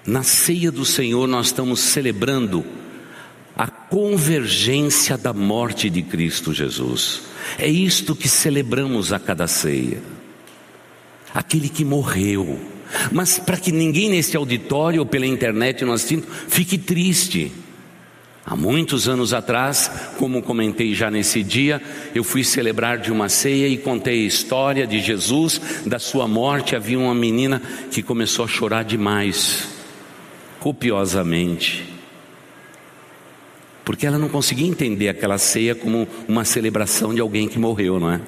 [0.06, 2.64] na ceia do Senhor, nós estamos celebrando
[3.56, 7.24] a convergência da morte de Cristo Jesus.
[7.58, 10.02] É isto que celebramos a cada ceia.
[11.34, 12.60] Aquele que morreu.
[13.12, 17.52] Mas para que ninguém nesse auditório ou pela internet nós assistindo fique triste.
[18.46, 19.90] Há muitos anos atrás,
[20.20, 21.82] como comentei já nesse dia,
[22.14, 26.76] eu fui celebrar de uma ceia e contei a história de Jesus, da sua morte.
[26.76, 29.75] Havia uma menina que começou a chorar demais
[30.66, 31.86] copiosamente,
[33.84, 38.10] porque ela não conseguia entender aquela ceia como uma celebração de alguém que morreu, não
[38.10, 38.20] é?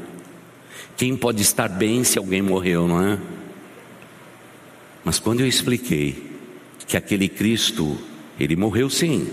[0.95, 3.17] Quem pode estar bem se alguém morreu, não é?
[5.03, 6.29] Mas quando eu expliquei
[6.85, 7.97] que aquele Cristo,
[8.39, 9.29] ele morreu sim,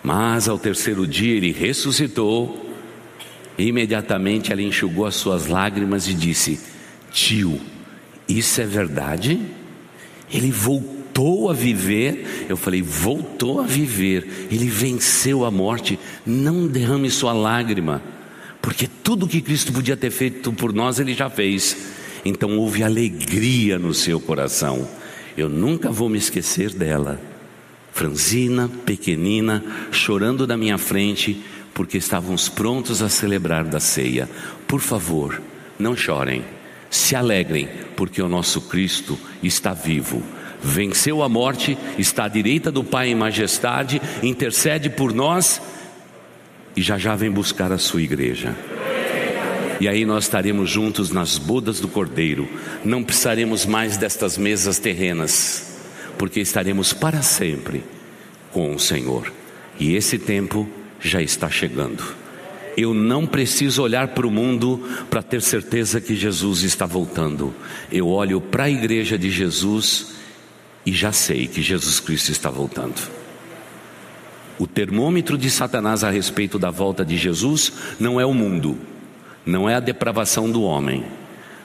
[0.00, 2.72] mas ao terceiro dia ele ressuscitou,
[3.58, 6.60] imediatamente ela enxugou as suas lágrimas e disse:
[7.10, 7.60] Tio,
[8.28, 9.44] isso é verdade?
[10.32, 12.46] Ele voltou voltou a viver.
[12.48, 14.48] Eu falei, voltou a viver.
[14.50, 15.98] Ele venceu a morte.
[16.24, 18.02] Não derrame sua lágrima,
[18.60, 21.76] porque tudo que Cristo podia ter feito por nós, ele já fez.
[22.24, 24.88] Então houve alegria no seu coração.
[25.36, 27.20] Eu nunca vou me esquecer dela.
[27.92, 31.42] Franzina, pequenina, chorando na minha frente,
[31.74, 34.28] porque estávamos prontos a celebrar da ceia.
[34.66, 35.42] Por favor,
[35.78, 36.42] não chorem,
[36.88, 40.22] se alegrem, porque o nosso Cristo está vivo
[40.62, 45.60] venceu a morte, está à direita do Pai em majestade, intercede por nós
[46.76, 48.54] e já já vem buscar a sua igreja.
[49.80, 52.48] E aí nós estaremos juntos nas bodas do Cordeiro.
[52.84, 55.76] Não precisaremos mais destas mesas terrenas,
[56.16, 57.82] porque estaremos para sempre
[58.52, 59.32] com o Senhor.
[59.80, 60.68] E esse tempo
[61.00, 62.04] já está chegando.
[62.76, 67.52] Eu não preciso olhar para o mundo para ter certeza que Jesus está voltando.
[67.90, 70.21] Eu olho para a igreja de Jesus
[70.84, 73.00] e já sei que Jesus Cristo está voltando.
[74.58, 78.78] O termômetro de Satanás a respeito da volta de Jesus não é o mundo,
[79.44, 81.04] não é a depravação do homem,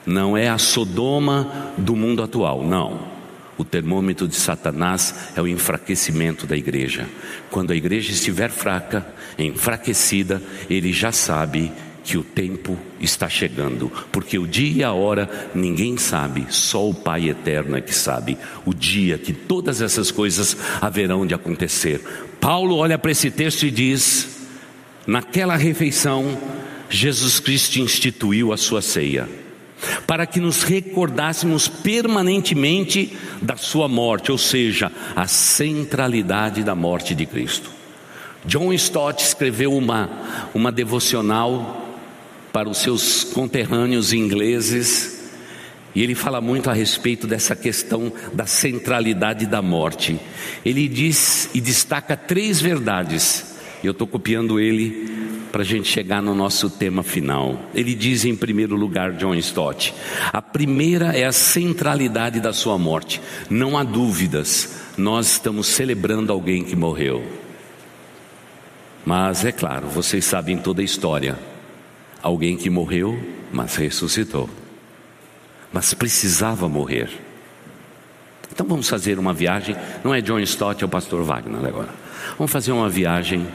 [0.06, 3.18] não é a Sodoma do mundo atual, não.
[3.56, 7.08] O termômetro de Satanás é o enfraquecimento da igreja.
[7.50, 11.72] Quando a igreja estiver fraca, enfraquecida, ele já sabe
[12.08, 16.94] que o tempo está chegando, porque o dia e a hora ninguém sabe, só o
[16.94, 22.00] Pai eterno é que sabe, o dia que todas essas coisas haverão de acontecer.
[22.40, 24.46] Paulo olha para esse texto e diz:
[25.06, 26.38] naquela refeição,
[26.88, 29.28] Jesus Cristo instituiu a sua ceia,
[30.06, 37.26] para que nos recordássemos permanentemente da sua morte, ou seja, a centralidade da morte de
[37.26, 37.70] Cristo.
[38.46, 40.08] John Stott escreveu uma,
[40.54, 41.84] uma devocional
[42.52, 45.18] para os seus conterrâneos ingleses,
[45.94, 50.18] e ele fala muito a respeito dessa questão da centralidade da morte.
[50.64, 55.18] Ele diz e destaca três verdades, eu estou copiando ele
[55.52, 57.58] para a gente chegar no nosso tema final.
[57.74, 59.94] Ele diz em primeiro lugar, John Stott,
[60.32, 63.20] a primeira é a centralidade da sua morte.
[63.48, 67.24] Não há dúvidas, nós estamos celebrando alguém que morreu.
[69.06, 71.38] Mas é claro, vocês sabem toda a história.
[72.22, 73.18] Alguém que morreu,
[73.52, 74.48] mas ressuscitou.
[75.72, 77.10] Mas precisava morrer.
[78.52, 81.90] Então vamos fazer uma viagem, não é John Stott, é o pastor Wagner agora.
[82.36, 83.46] Vamos fazer uma viagem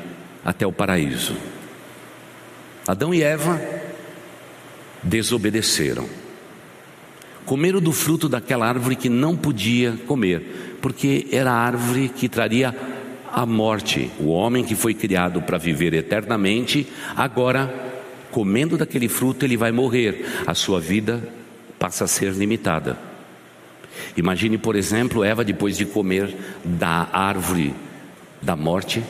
[0.45, 1.35] até o paraíso.
[2.87, 3.61] Adão e Eva
[5.01, 6.07] desobedeceram.
[7.45, 12.73] Comeram do fruto daquela árvore que não podia comer, porque era a árvore que traria
[13.31, 14.09] a morte.
[14.19, 17.92] O homem que foi criado para viver eternamente, agora,
[18.33, 20.25] comendo daquele fruto, ele vai morrer.
[20.47, 21.21] A sua vida
[21.77, 22.97] passa a ser limitada.
[24.17, 27.75] Imagine, por exemplo, Eva, depois de comer da árvore
[28.41, 29.03] da morte,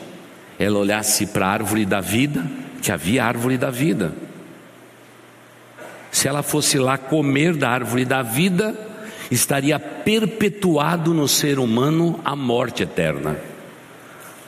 [0.59, 2.45] ela olhasse para a árvore da vida,
[2.81, 4.13] que havia árvore da vida.
[6.11, 8.77] Se ela fosse lá comer da árvore da vida,
[9.31, 13.52] estaria perpetuado no ser humano a morte eterna.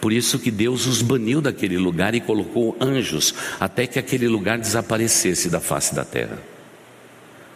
[0.05, 4.59] Por isso que Deus os baniu daquele lugar e colocou anjos até que aquele lugar
[4.59, 6.37] desaparecesse da face da terra.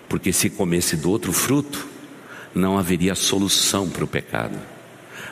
[0.07, 1.87] Porque se comesse do outro fruto,
[2.55, 4.57] não haveria solução para o pecado.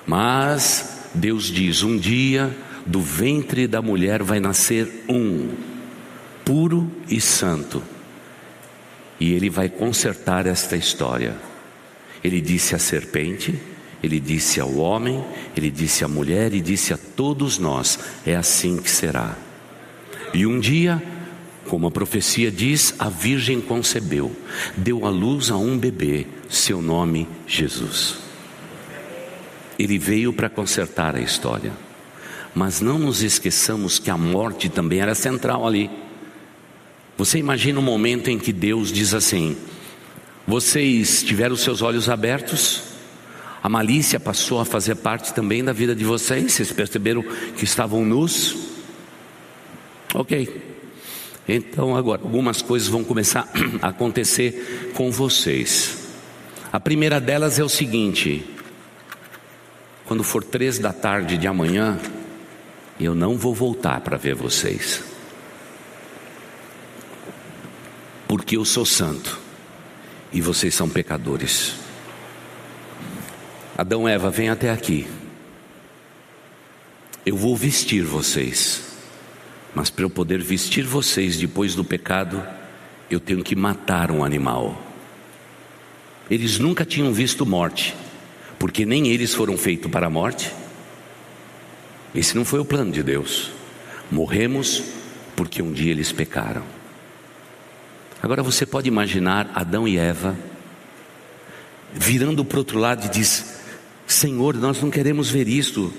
[0.06, 5.50] Mas Deus diz: um dia do ventre da mulher vai nascer um,
[6.46, 7.82] puro e santo,
[9.20, 11.36] e ele vai consertar esta história.
[12.24, 13.60] Ele disse à serpente,
[14.02, 15.24] ele disse ao homem,
[15.56, 19.36] ele disse à mulher e disse a todos nós: é assim que será.
[20.34, 21.02] E um dia
[21.68, 24.36] como a profecia diz, a Virgem concebeu,
[24.76, 28.18] deu à luz a um bebê, seu nome Jesus.
[29.78, 31.72] Ele veio para consertar a história.
[32.56, 35.92] Mas não nos esqueçamos que a morte também era central ali.
[37.18, 39.56] Você imagina um momento em que Deus diz assim:
[40.48, 42.82] Vocês tiveram seus olhos abertos,
[43.68, 47.22] a malícia passou a fazer parte também da vida de vocês, vocês perceberam
[47.58, 48.56] que estavam nus?
[50.14, 50.62] Ok,
[51.46, 53.46] então, agora, algumas coisas vão começar
[53.84, 56.08] a acontecer com vocês.
[56.72, 58.50] A primeira delas é o seguinte:
[60.06, 62.00] quando for três da tarde de amanhã,
[62.98, 65.04] eu não vou voltar para ver vocês,
[68.30, 69.38] porque eu sou santo
[70.32, 71.87] e vocês são pecadores.
[73.78, 75.06] Adão e Eva, vem até aqui.
[77.24, 78.98] Eu vou vestir vocês.
[79.76, 82.44] Mas para eu poder vestir vocês depois do pecado,
[83.12, 84.82] eu tenho que matar um animal.
[86.28, 87.96] Eles nunca tinham visto morte,
[88.58, 90.52] porque nem eles foram feitos para a morte.
[92.16, 93.52] Esse não foi o plano de Deus.
[94.10, 94.86] Morremos
[95.36, 96.64] porque um dia eles pecaram.
[98.24, 100.36] Agora você pode imaginar Adão e Eva
[101.94, 103.57] virando para o outro lado e diz:
[104.08, 105.94] Senhor, nós não queremos ver isto.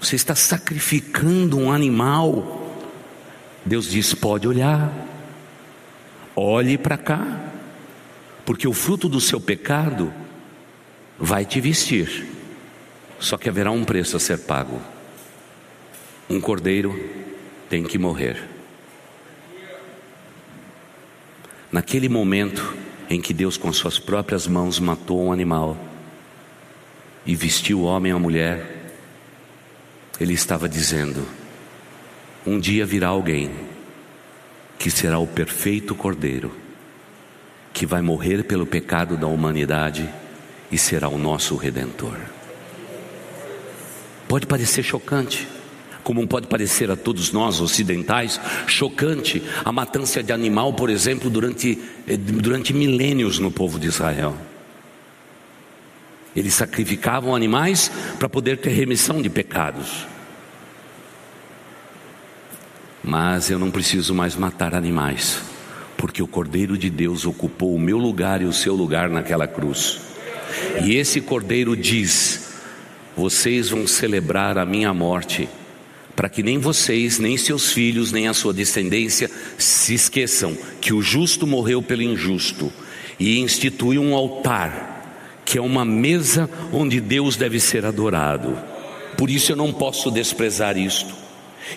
[0.00, 2.78] Você está sacrificando um animal.
[3.66, 4.92] Deus diz: pode olhar,
[6.36, 7.52] olhe para cá,
[8.46, 10.14] porque o fruto do seu pecado
[11.18, 12.24] vai te vestir,
[13.18, 14.80] só que haverá um preço a ser pago.
[16.30, 16.98] Um cordeiro
[17.68, 18.48] tem que morrer.
[21.70, 22.74] Naquele momento
[23.08, 25.76] em que Deus, com suas próprias mãos, matou um animal
[27.24, 28.92] e vestiu o homem a mulher,
[30.20, 31.26] Ele estava dizendo:
[32.46, 33.50] um dia virá alguém
[34.78, 36.56] que será o perfeito cordeiro,
[37.72, 40.08] que vai morrer pelo pecado da humanidade
[40.72, 42.16] e será o nosso redentor.
[44.26, 45.46] Pode parecer chocante,
[46.02, 51.78] como pode parecer a todos nós ocidentais chocante a matança de animal, por exemplo, durante,
[52.06, 54.34] eh, durante milênios no povo de Israel.
[56.34, 60.06] Eles sacrificavam animais para poder ter remissão de pecados.
[63.02, 65.40] Mas eu não preciso mais matar animais,
[65.96, 70.00] porque o Cordeiro de Deus ocupou o meu lugar e o seu lugar naquela cruz.
[70.84, 72.50] E esse Cordeiro diz:
[73.16, 75.48] Vocês vão celebrar a minha morte,
[76.14, 81.00] para que nem vocês, nem seus filhos, nem a sua descendência se esqueçam que o
[81.00, 82.70] justo morreu pelo injusto
[83.18, 84.89] e institui um altar,
[85.44, 88.56] que é uma mesa onde Deus deve ser adorado.
[89.16, 91.14] Por isso eu não posso desprezar isto.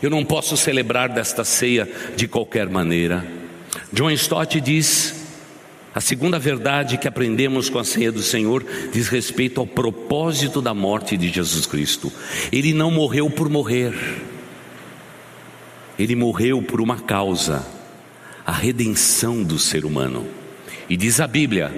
[0.01, 3.25] Eu não posso celebrar desta ceia de qualquer maneira.
[3.91, 5.23] John Stott diz:
[5.93, 10.73] a segunda verdade que aprendemos com a ceia do Senhor diz respeito ao propósito da
[10.73, 12.11] morte de Jesus Cristo.
[12.51, 13.93] Ele não morreu por morrer,
[15.99, 17.67] ele morreu por uma causa,
[18.43, 20.25] a redenção do ser humano.
[20.89, 21.71] E diz a Bíblia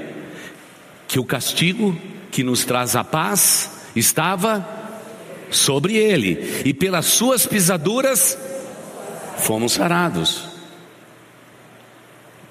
[1.16, 1.98] que o castigo
[2.30, 4.68] que nos traz a paz estava
[5.50, 8.38] sobre ele, e pelas suas pisaduras
[9.38, 10.44] fomos sarados.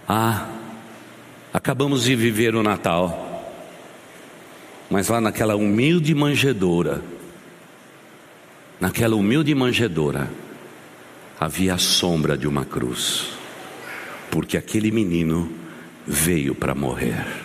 [0.08, 0.48] Ah,
[1.52, 3.52] acabamos de viver o Natal,
[4.88, 7.02] mas lá naquela humilde manjedoura,
[8.80, 10.30] naquela humilde manjedoura,
[11.38, 13.26] havia a sombra de uma cruz,
[14.30, 15.52] porque aquele menino
[16.06, 17.43] veio para morrer.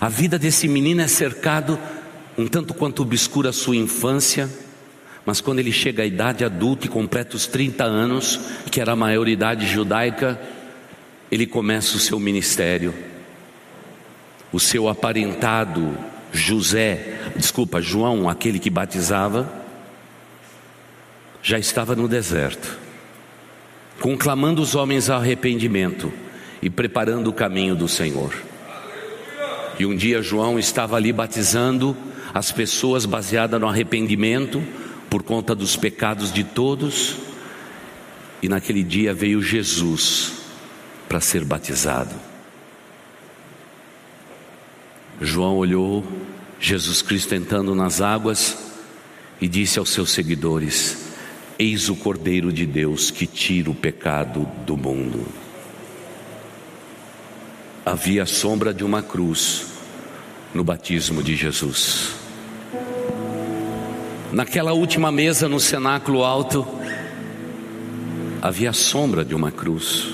[0.00, 1.78] A vida desse menino é cercado
[2.36, 4.48] um tanto quanto obscura a sua infância,
[5.24, 8.38] mas quando ele chega à idade adulta e completa os 30 anos,
[8.70, 10.38] que era a maioridade judaica,
[11.30, 12.94] ele começa o seu ministério.
[14.52, 15.96] O seu aparentado
[16.30, 19.50] José, desculpa, João, aquele que batizava,
[21.42, 22.78] já estava no deserto,
[23.98, 26.12] conclamando os homens ao arrependimento
[26.60, 28.34] e preparando o caminho do Senhor.
[29.78, 31.96] E um dia João estava ali batizando
[32.32, 34.62] as pessoas baseada no arrependimento
[35.10, 37.16] por conta dos pecados de todos.
[38.42, 40.32] E naquele dia veio Jesus
[41.08, 42.14] para ser batizado.
[45.20, 46.04] João olhou
[46.60, 48.58] Jesus Cristo entrando nas águas
[49.40, 51.10] e disse aos seus seguidores:
[51.58, 55.45] Eis o Cordeiro de Deus que tira o pecado do mundo.
[57.86, 59.66] Havia a sombra de uma cruz
[60.52, 62.16] no batismo de Jesus.
[64.32, 66.66] Naquela última mesa no cenáculo alto,
[68.42, 70.08] havia a sombra de uma cruz.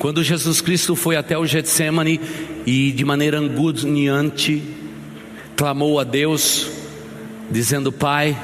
[0.00, 2.20] Quando Jesus Cristo foi até o Getsemane
[2.66, 4.64] e de maneira anguniante
[5.54, 6.68] clamou a Deus,
[7.48, 8.36] dizendo: Pai,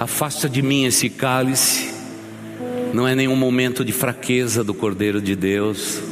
[0.00, 1.94] afasta de mim esse cálice.
[2.92, 6.09] Não é nenhum momento de fraqueza do Cordeiro de Deus,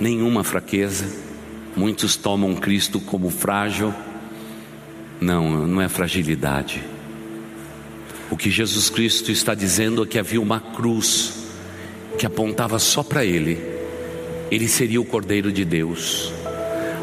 [0.00, 1.06] nenhuma fraqueza.
[1.76, 3.94] Muitos tomam Cristo como frágil.
[5.20, 6.82] Não, não é fragilidade.
[8.30, 11.46] O que Jesus Cristo está dizendo é que havia uma cruz
[12.18, 13.58] que apontava só para Ele.
[14.50, 16.32] Ele seria o Cordeiro de Deus.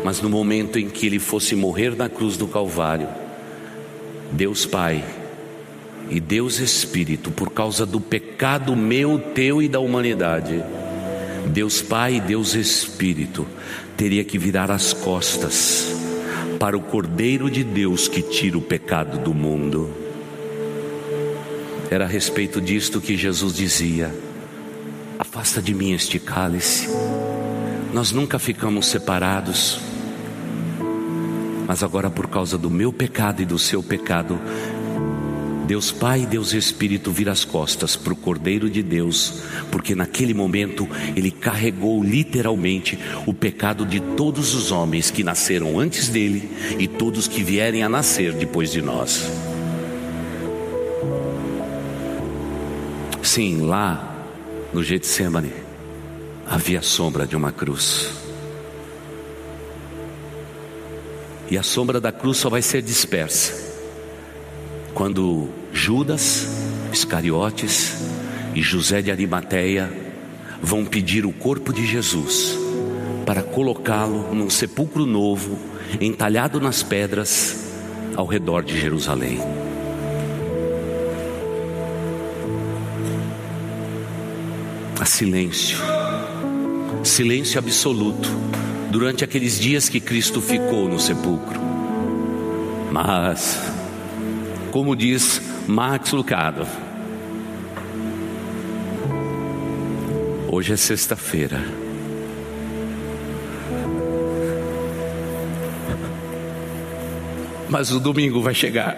[0.04, 3.10] Mas no momento em que ele fosse morrer na cruz do Calvário,
[4.32, 5.04] Deus Pai
[6.10, 10.64] e Deus Espírito, por causa do pecado meu, teu e da humanidade,
[11.52, 13.48] Deus Pai e Deus Espírito
[13.96, 15.96] teria que virar as costas
[16.60, 19.90] para o Cordeiro de Deus que tira o pecado do mundo.
[21.90, 24.14] Era a respeito disto que Jesus dizia:
[25.18, 26.88] Afasta de mim este cálice.
[27.94, 29.80] Nós nunca ficamos separados,
[31.68, 34.40] mas agora, por causa do meu pecado e do seu pecado,
[35.68, 40.88] Deus Pai Deus Espírito vira as costas para o Cordeiro de Deus, porque naquele momento
[41.14, 46.50] ele carregou literalmente o pecado de todos os homens que nasceram antes dele
[46.80, 49.30] e todos que vierem a nascer depois de nós.
[53.22, 54.26] Sim, lá
[54.74, 55.52] no Getsemane
[56.46, 58.10] havia a sombra de uma cruz.
[61.52, 63.77] E a sombra da cruz só vai ser dispersa
[64.98, 66.48] quando Judas,
[66.92, 68.00] Iscariotes
[68.56, 69.94] e José de Arimateia
[70.60, 72.58] vão pedir o corpo de Jesus
[73.24, 75.60] para colocá-lo num sepulcro novo,
[76.02, 77.70] entalhado nas pedras
[78.16, 79.38] ao redor de Jerusalém.
[85.00, 85.78] Há silêncio,
[87.04, 88.30] silêncio absoluto
[88.90, 91.62] durante aqueles dias que Cristo ficou no sepulcro.
[92.92, 93.77] Mas
[94.78, 96.68] como diz Max Lucado.
[100.52, 101.60] Hoje é sexta-feira.
[107.68, 108.96] Mas o domingo vai chegar.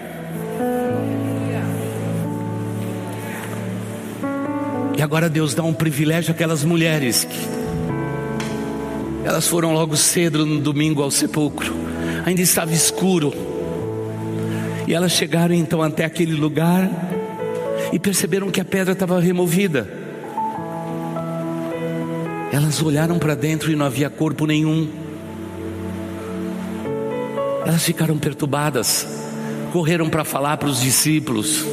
[4.97, 7.39] E agora Deus dá um privilégio àquelas mulheres que
[9.25, 11.73] elas foram logo cedo no domingo ao sepulcro.
[12.25, 13.48] Ainda estava escuro.
[14.89, 16.89] E elas chegaram então até aquele lugar
[17.93, 19.87] e perceberam que a pedra estava removida.
[22.51, 24.89] Elas olharam para dentro e não havia corpo nenhum.
[27.63, 29.07] Elas ficaram perturbadas,
[29.71, 31.63] correram para falar para os discípulos.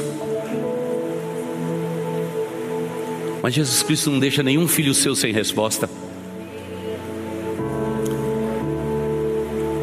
[3.41, 5.89] Mas Jesus Cristo não deixa nenhum filho seu sem resposta.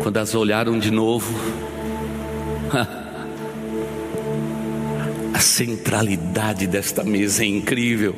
[0.05, 1.35] Quando elas olharam de novo,
[5.45, 8.17] centralidade desta mesa é incrível.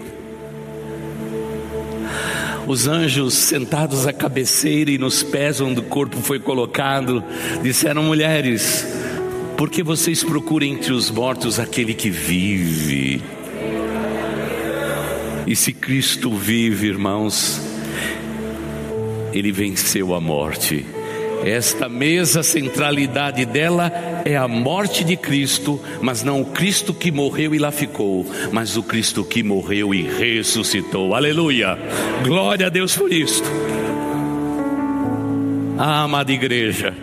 [2.67, 7.23] Os anjos sentados à cabeceira e nos pés onde o corpo foi colocado
[7.63, 8.87] disseram: mulheres,
[9.57, 13.23] Porque vocês procuram entre os mortos aquele que vive.
[15.47, 17.61] E se Cristo vive, irmãos,
[19.33, 20.85] Ele venceu a morte.
[21.45, 23.93] Esta mesa, a centralidade dela
[24.25, 28.77] é a morte de Cristo, mas não o Cristo que morreu e lá ficou, mas
[28.77, 31.15] o Cristo que morreu e ressuscitou.
[31.15, 31.79] Aleluia!
[32.25, 33.49] Glória a Deus por isto.
[35.79, 36.95] Ah, amada igreja,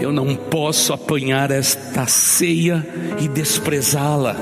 [0.00, 2.84] eu não posso apanhar esta ceia
[3.20, 4.36] e desprezá-la,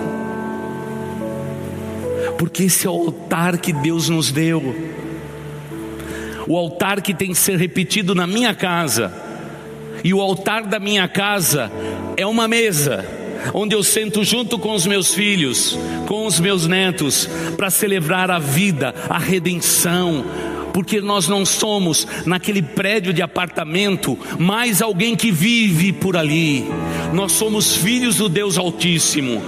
[2.38, 4.74] porque esse é o altar que Deus nos deu,
[6.52, 9.10] o altar que tem que ser repetido na minha casa,
[10.04, 11.72] e o altar da minha casa
[12.14, 13.06] é uma mesa,
[13.54, 17.26] onde eu sento junto com os meus filhos, com os meus netos,
[17.56, 20.26] para celebrar a vida, a redenção,
[20.74, 26.66] porque nós não somos naquele prédio de apartamento mais alguém que vive por ali,
[27.14, 29.42] nós somos filhos do Deus Altíssimo,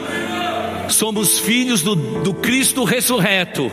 [0.89, 3.71] somos filhos do, do Cristo ressurreto.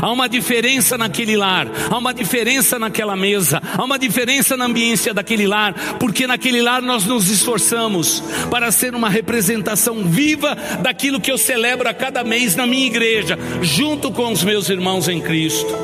[0.00, 5.14] Há uma diferença naquele lar, há uma diferença naquela mesa, há uma diferença na ambiência
[5.14, 11.30] daquele lar, porque naquele lar nós nos esforçamos para ser uma representação viva daquilo que
[11.30, 15.74] eu celebro a cada mês na minha igreja, junto com os meus irmãos em Cristo.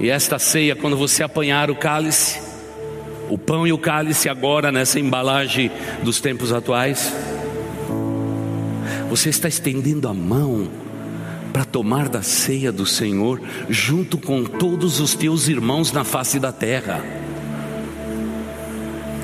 [0.00, 2.40] E esta ceia, quando você apanhar o cálice,
[3.28, 5.70] o pão e o cálice agora nessa embalagem
[6.02, 7.12] dos tempos atuais,
[9.10, 10.68] você está estendendo a mão
[11.58, 16.52] para tomar da ceia do Senhor junto com todos os teus irmãos na face da
[16.52, 17.04] terra.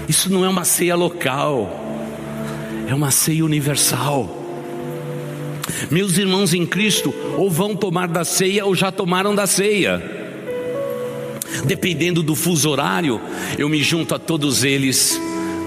[0.09, 1.70] Isso não é uma ceia local,
[2.89, 4.28] é uma ceia universal.
[5.93, 10.03] Meus irmãos em Cristo, ou vão tomar da ceia ou já tomaram da ceia.
[11.64, 13.20] Dependendo do fuso horário,
[13.57, 15.20] eu me junto a todos eles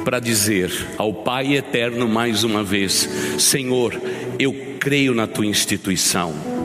[0.03, 3.09] para dizer ao Pai eterno mais uma vez:
[3.39, 3.97] Senhor,
[4.37, 6.56] eu creio na tua instituição.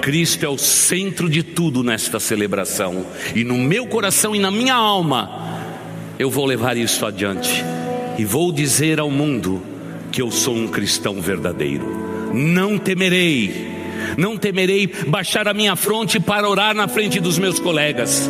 [0.00, 4.74] Cristo é o centro de tudo nesta celebração, e no meu coração e na minha
[4.74, 5.30] alma,
[6.18, 7.62] eu vou levar isso adiante
[8.18, 9.62] e vou dizer ao mundo
[10.10, 12.32] que eu sou um cristão verdadeiro.
[12.32, 13.72] Não temerei,
[14.16, 18.28] não temerei baixar a minha fronte para orar na frente dos meus colegas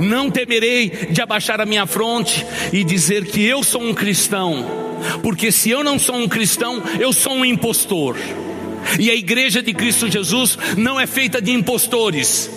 [0.00, 4.66] não temerei de abaixar a minha fronte e dizer que eu sou um cristão,
[5.22, 8.16] porque se eu não sou um cristão, eu sou um impostor.
[8.98, 12.50] E a igreja de Cristo Jesus não é feita de impostores,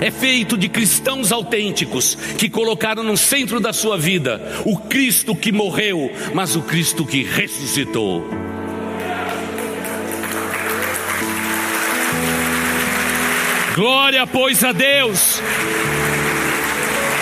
[0.00, 5.52] é feito de cristãos autênticos que colocaram no centro da sua vida o Cristo que
[5.52, 8.28] morreu, mas o Cristo que ressuscitou.
[13.74, 15.40] Glória, pois, a Deus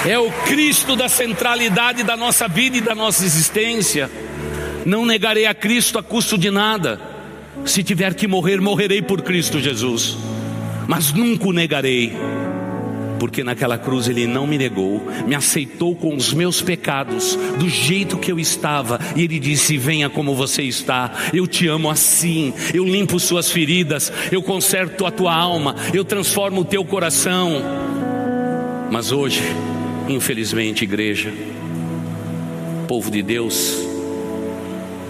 [0.07, 4.11] é o Cristo da centralidade da nossa vida e da nossa existência.
[4.87, 6.99] Não negarei a Cristo a custo de nada.
[7.65, 10.17] Se tiver que morrer, morrerei por Cristo Jesus.
[10.87, 12.13] Mas nunca o negarei,
[13.19, 18.17] porque naquela cruz ele não me negou, me aceitou com os meus pecados, do jeito
[18.17, 22.85] que eu estava, e ele disse: Venha como você está, eu te amo assim, eu
[22.85, 27.61] limpo suas feridas, eu conserto a tua alma, eu transformo o teu coração.
[28.91, 29.43] Mas hoje,
[30.09, 31.31] Infelizmente, igreja,
[32.89, 33.77] povo de Deus,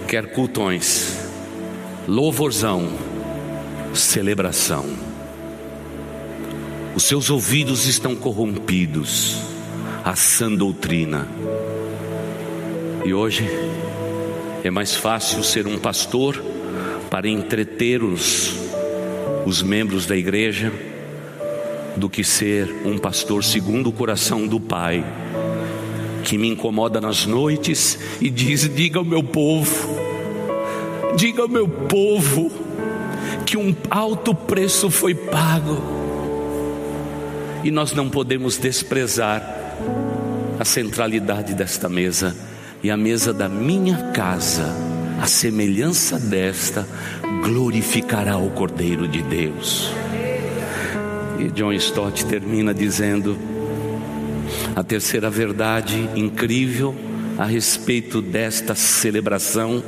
[0.09, 1.17] quer cultões,
[2.09, 2.89] louvorzão,
[3.93, 4.83] celebração.
[6.95, 9.39] Os seus ouvidos estão corrompidos,
[10.03, 11.27] a sã doutrina.
[13.05, 13.47] E hoje
[14.63, 16.43] é mais fácil ser um pastor
[17.11, 18.55] para entreter os,
[19.45, 20.73] os membros da igreja
[21.95, 25.05] do que ser um pastor segundo o coração do Pai,
[26.23, 30.08] que me incomoda nas noites e diz: diga ao meu povo,
[31.15, 32.51] diga ao meu povo,
[33.45, 35.81] que um alto preço foi pago,
[37.63, 39.41] e nós não podemos desprezar
[40.59, 42.35] a centralidade desta mesa
[42.83, 44.73] e a mesa da minha casa,
[45.21, 46.87] a semelhança desta,
[47.43, 49.91] glorificará o Cordeiro de Deus.
[51.39, 53.37] E John Stott termina dizendo:
[54.75, 56.95] a terceira verdade incrível
[57.37, 59.83] a respeito desta celebração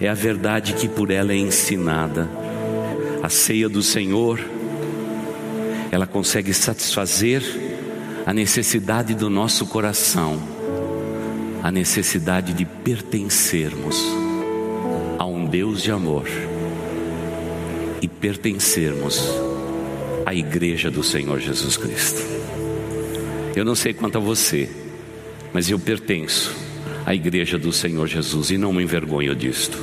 [0.00, 2.28] é a verdade que por ela é ensinada.
[3.22, 4.40] A ceia do Senhor,
[5.90, 7.42] ela consegue satisfazer
[8.24, 10.38] a necessidade do nosso coração,
[11.62, 14.04] a necessidade de pertencermos
[15.18, 16.28] a um Deus de amor
[18.00, 19.20] e pertencermos
[20.24, 22.22] a igreja do Senhor Jesus Cristo.
[23.56, 24.70] Eu não sei quanto a você,
[25.52, 26.67] mas eu pertenço
[27.04, 29.78] à igreja do Senhor Jesus e não me envergonho disto.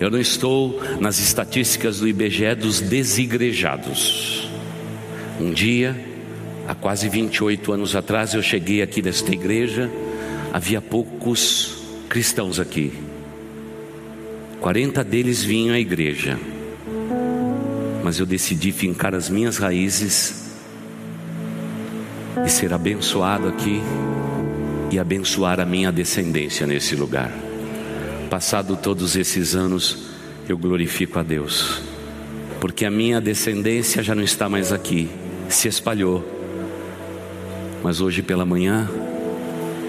[0.00, 4.48] Eu não estou nas estatísticas do IBGE dos desigrejados.
[5.40, 5.96] Um dia,
[6.66, 9.90] há quase 28 anos atrás, eu cheguei aqui nesta igreja,
[10.52, 12.92] havia poucos cristãos aqui.
[14.60, 16.38] 40 deles vinham à igreja.
[18.04, 20.52] Mas eu decidi fincar as minhas raízes
[22.44, 23.80] e ser abençoado aqui
[24.92, 27.32] e abençoar a minha descendência nesse lugar.
[28.28, 30.10] Passado todos esses anos,
[30.46, 31.80] eu glorifico a Deus,
[32.60, 35.10] porque a minha descendência já não está mais aqui,
[35.48, 36.22] se espalhou.
[37.82, 38.88] Mas hoje pela manhã,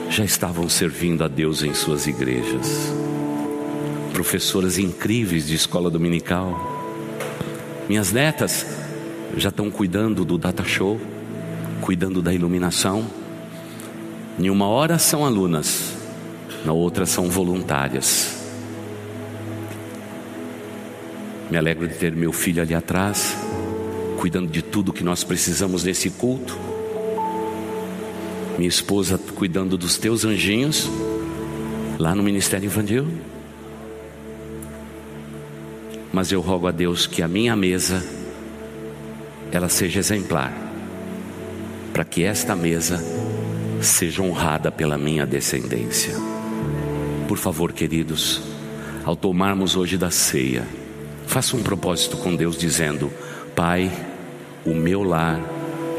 [0.10, 2.94] já estavam servindo a Deus em suas igrejas.
[4.14, 6.72] Professoras incríveis de escola dominical.
[7.90, 8.66] Minhas netas
[9.36, 11.00] já estão cuidando do data show,
[11.82, 13.23] cuidando da iluminação.
[14.40, 15.94] Em uma hora são alunas,
[16.66, 18.38] na outra são voluntárias.
[21.50, 23.38] Me alegro de ter meu filho ali atrás,
[24.18, 26.58] cuidando de tudo que nós precisamos nesse culto
[28.58, 30.90] minha esposa cuidando dos teus anjinhos,
[31.98, 33.08] lá no Ministério Infantil.
[36.12, 38.04] Mas eu rogo a Deus que a minha mesa,
[39.52, 40.54] ela seja exemplar,
[41.92, 43.04] para que esta mesa
[43.84, 46.16] seja honrada pela minha descendência.
[47.28, 48.42] Por favor, queridos,
[49.04, 50.66] ao tomarmos hoje da ceia,
[51.28, 53.12] faça um propósito com Deus dizendo:
[53.56, 53.92] Pai,
[54.66, 55.40] o meu lar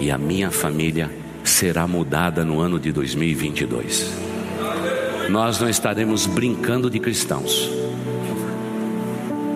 [0.01, 1.11] e a minha família
[1.43, 4.11] será mudada no ano de 2022.
[5.29, 7.71] Nós não estaremos brincando de cristãos.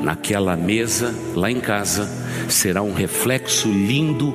[0.03, 2.09] Naquela mesa, lá em casa,
[2.49, 4.35] será um reflexo lindo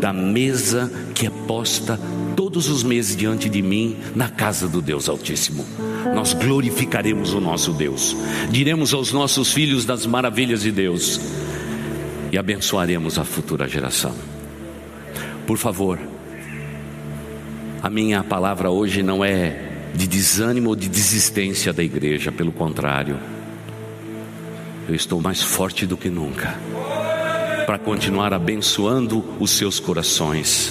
[0.00, 1.98] da mesa que é posta
[2.38, 5.66] todos os meses diante de mim na casa do Deus Altíssimo.
[6.14, 8.16] Nós glorificaremos o nosso Deus,
[8.48, 11.20] diremos aos nossos filhos das maravilhas de Deus
[12.30, 14.14] e abençoaremos a futura geração.
[15.48, 15.98] Por favor,
[17.82, 23.18] a minha palavra hoje não é de desânimo ou de desistência da igreja, pelo contrário,
[24.88, 26.56] eu estou mais forte do que nunca
[27.66, 30.70] para continuar abençoando os seus corações,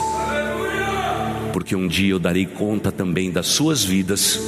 [1.58, 4.40] porque um dia eu darei conta também das suas vidas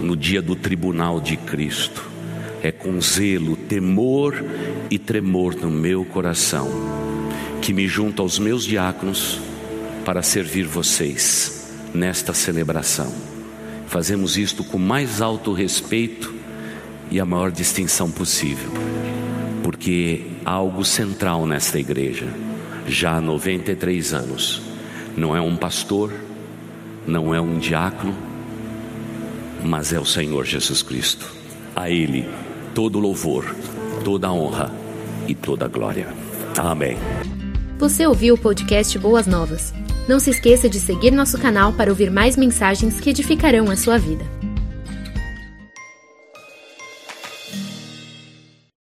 [0.00, 2.00] no dia do tribunal de Cristo.
[2.62, 4.36] É com zelo, temor
[4.88, 6.70] e tremor no meu coração
[7.60, 9.40] que me junto aos meus diáconos
[10.04, 13.12] para servir vocês nesta celebração.
[13.88, 16.32] Fazemos isto com mais alto respeito
[17.10, 18.70] e a maior distinção possível,
[19.64, 22.28] porque há algo central nesta igreja,
[22.86, 24.75] já há 93 anos.
[25.16, 26.12] Não é um pastor,
[27.06, 28.14] não é um diácono,
[29.64, 31.32] mas é o Senhor Jesus Cristo.
[31.74, 32.28] A Ele
[32.74, 33.56] todo louvor,
[34.04, 34.70] toda honra
[35.26, 36.08] e toda glória.
[36.58, 36.98] Amém.
[37.78, 39.72] Você ouviu o podcast Boas Novas?
[40.06, 43.98] Não se esqueça de seguir nosso canal para ouvir mais mensagens que edificarão a sua
[43.98, 44.35] vida.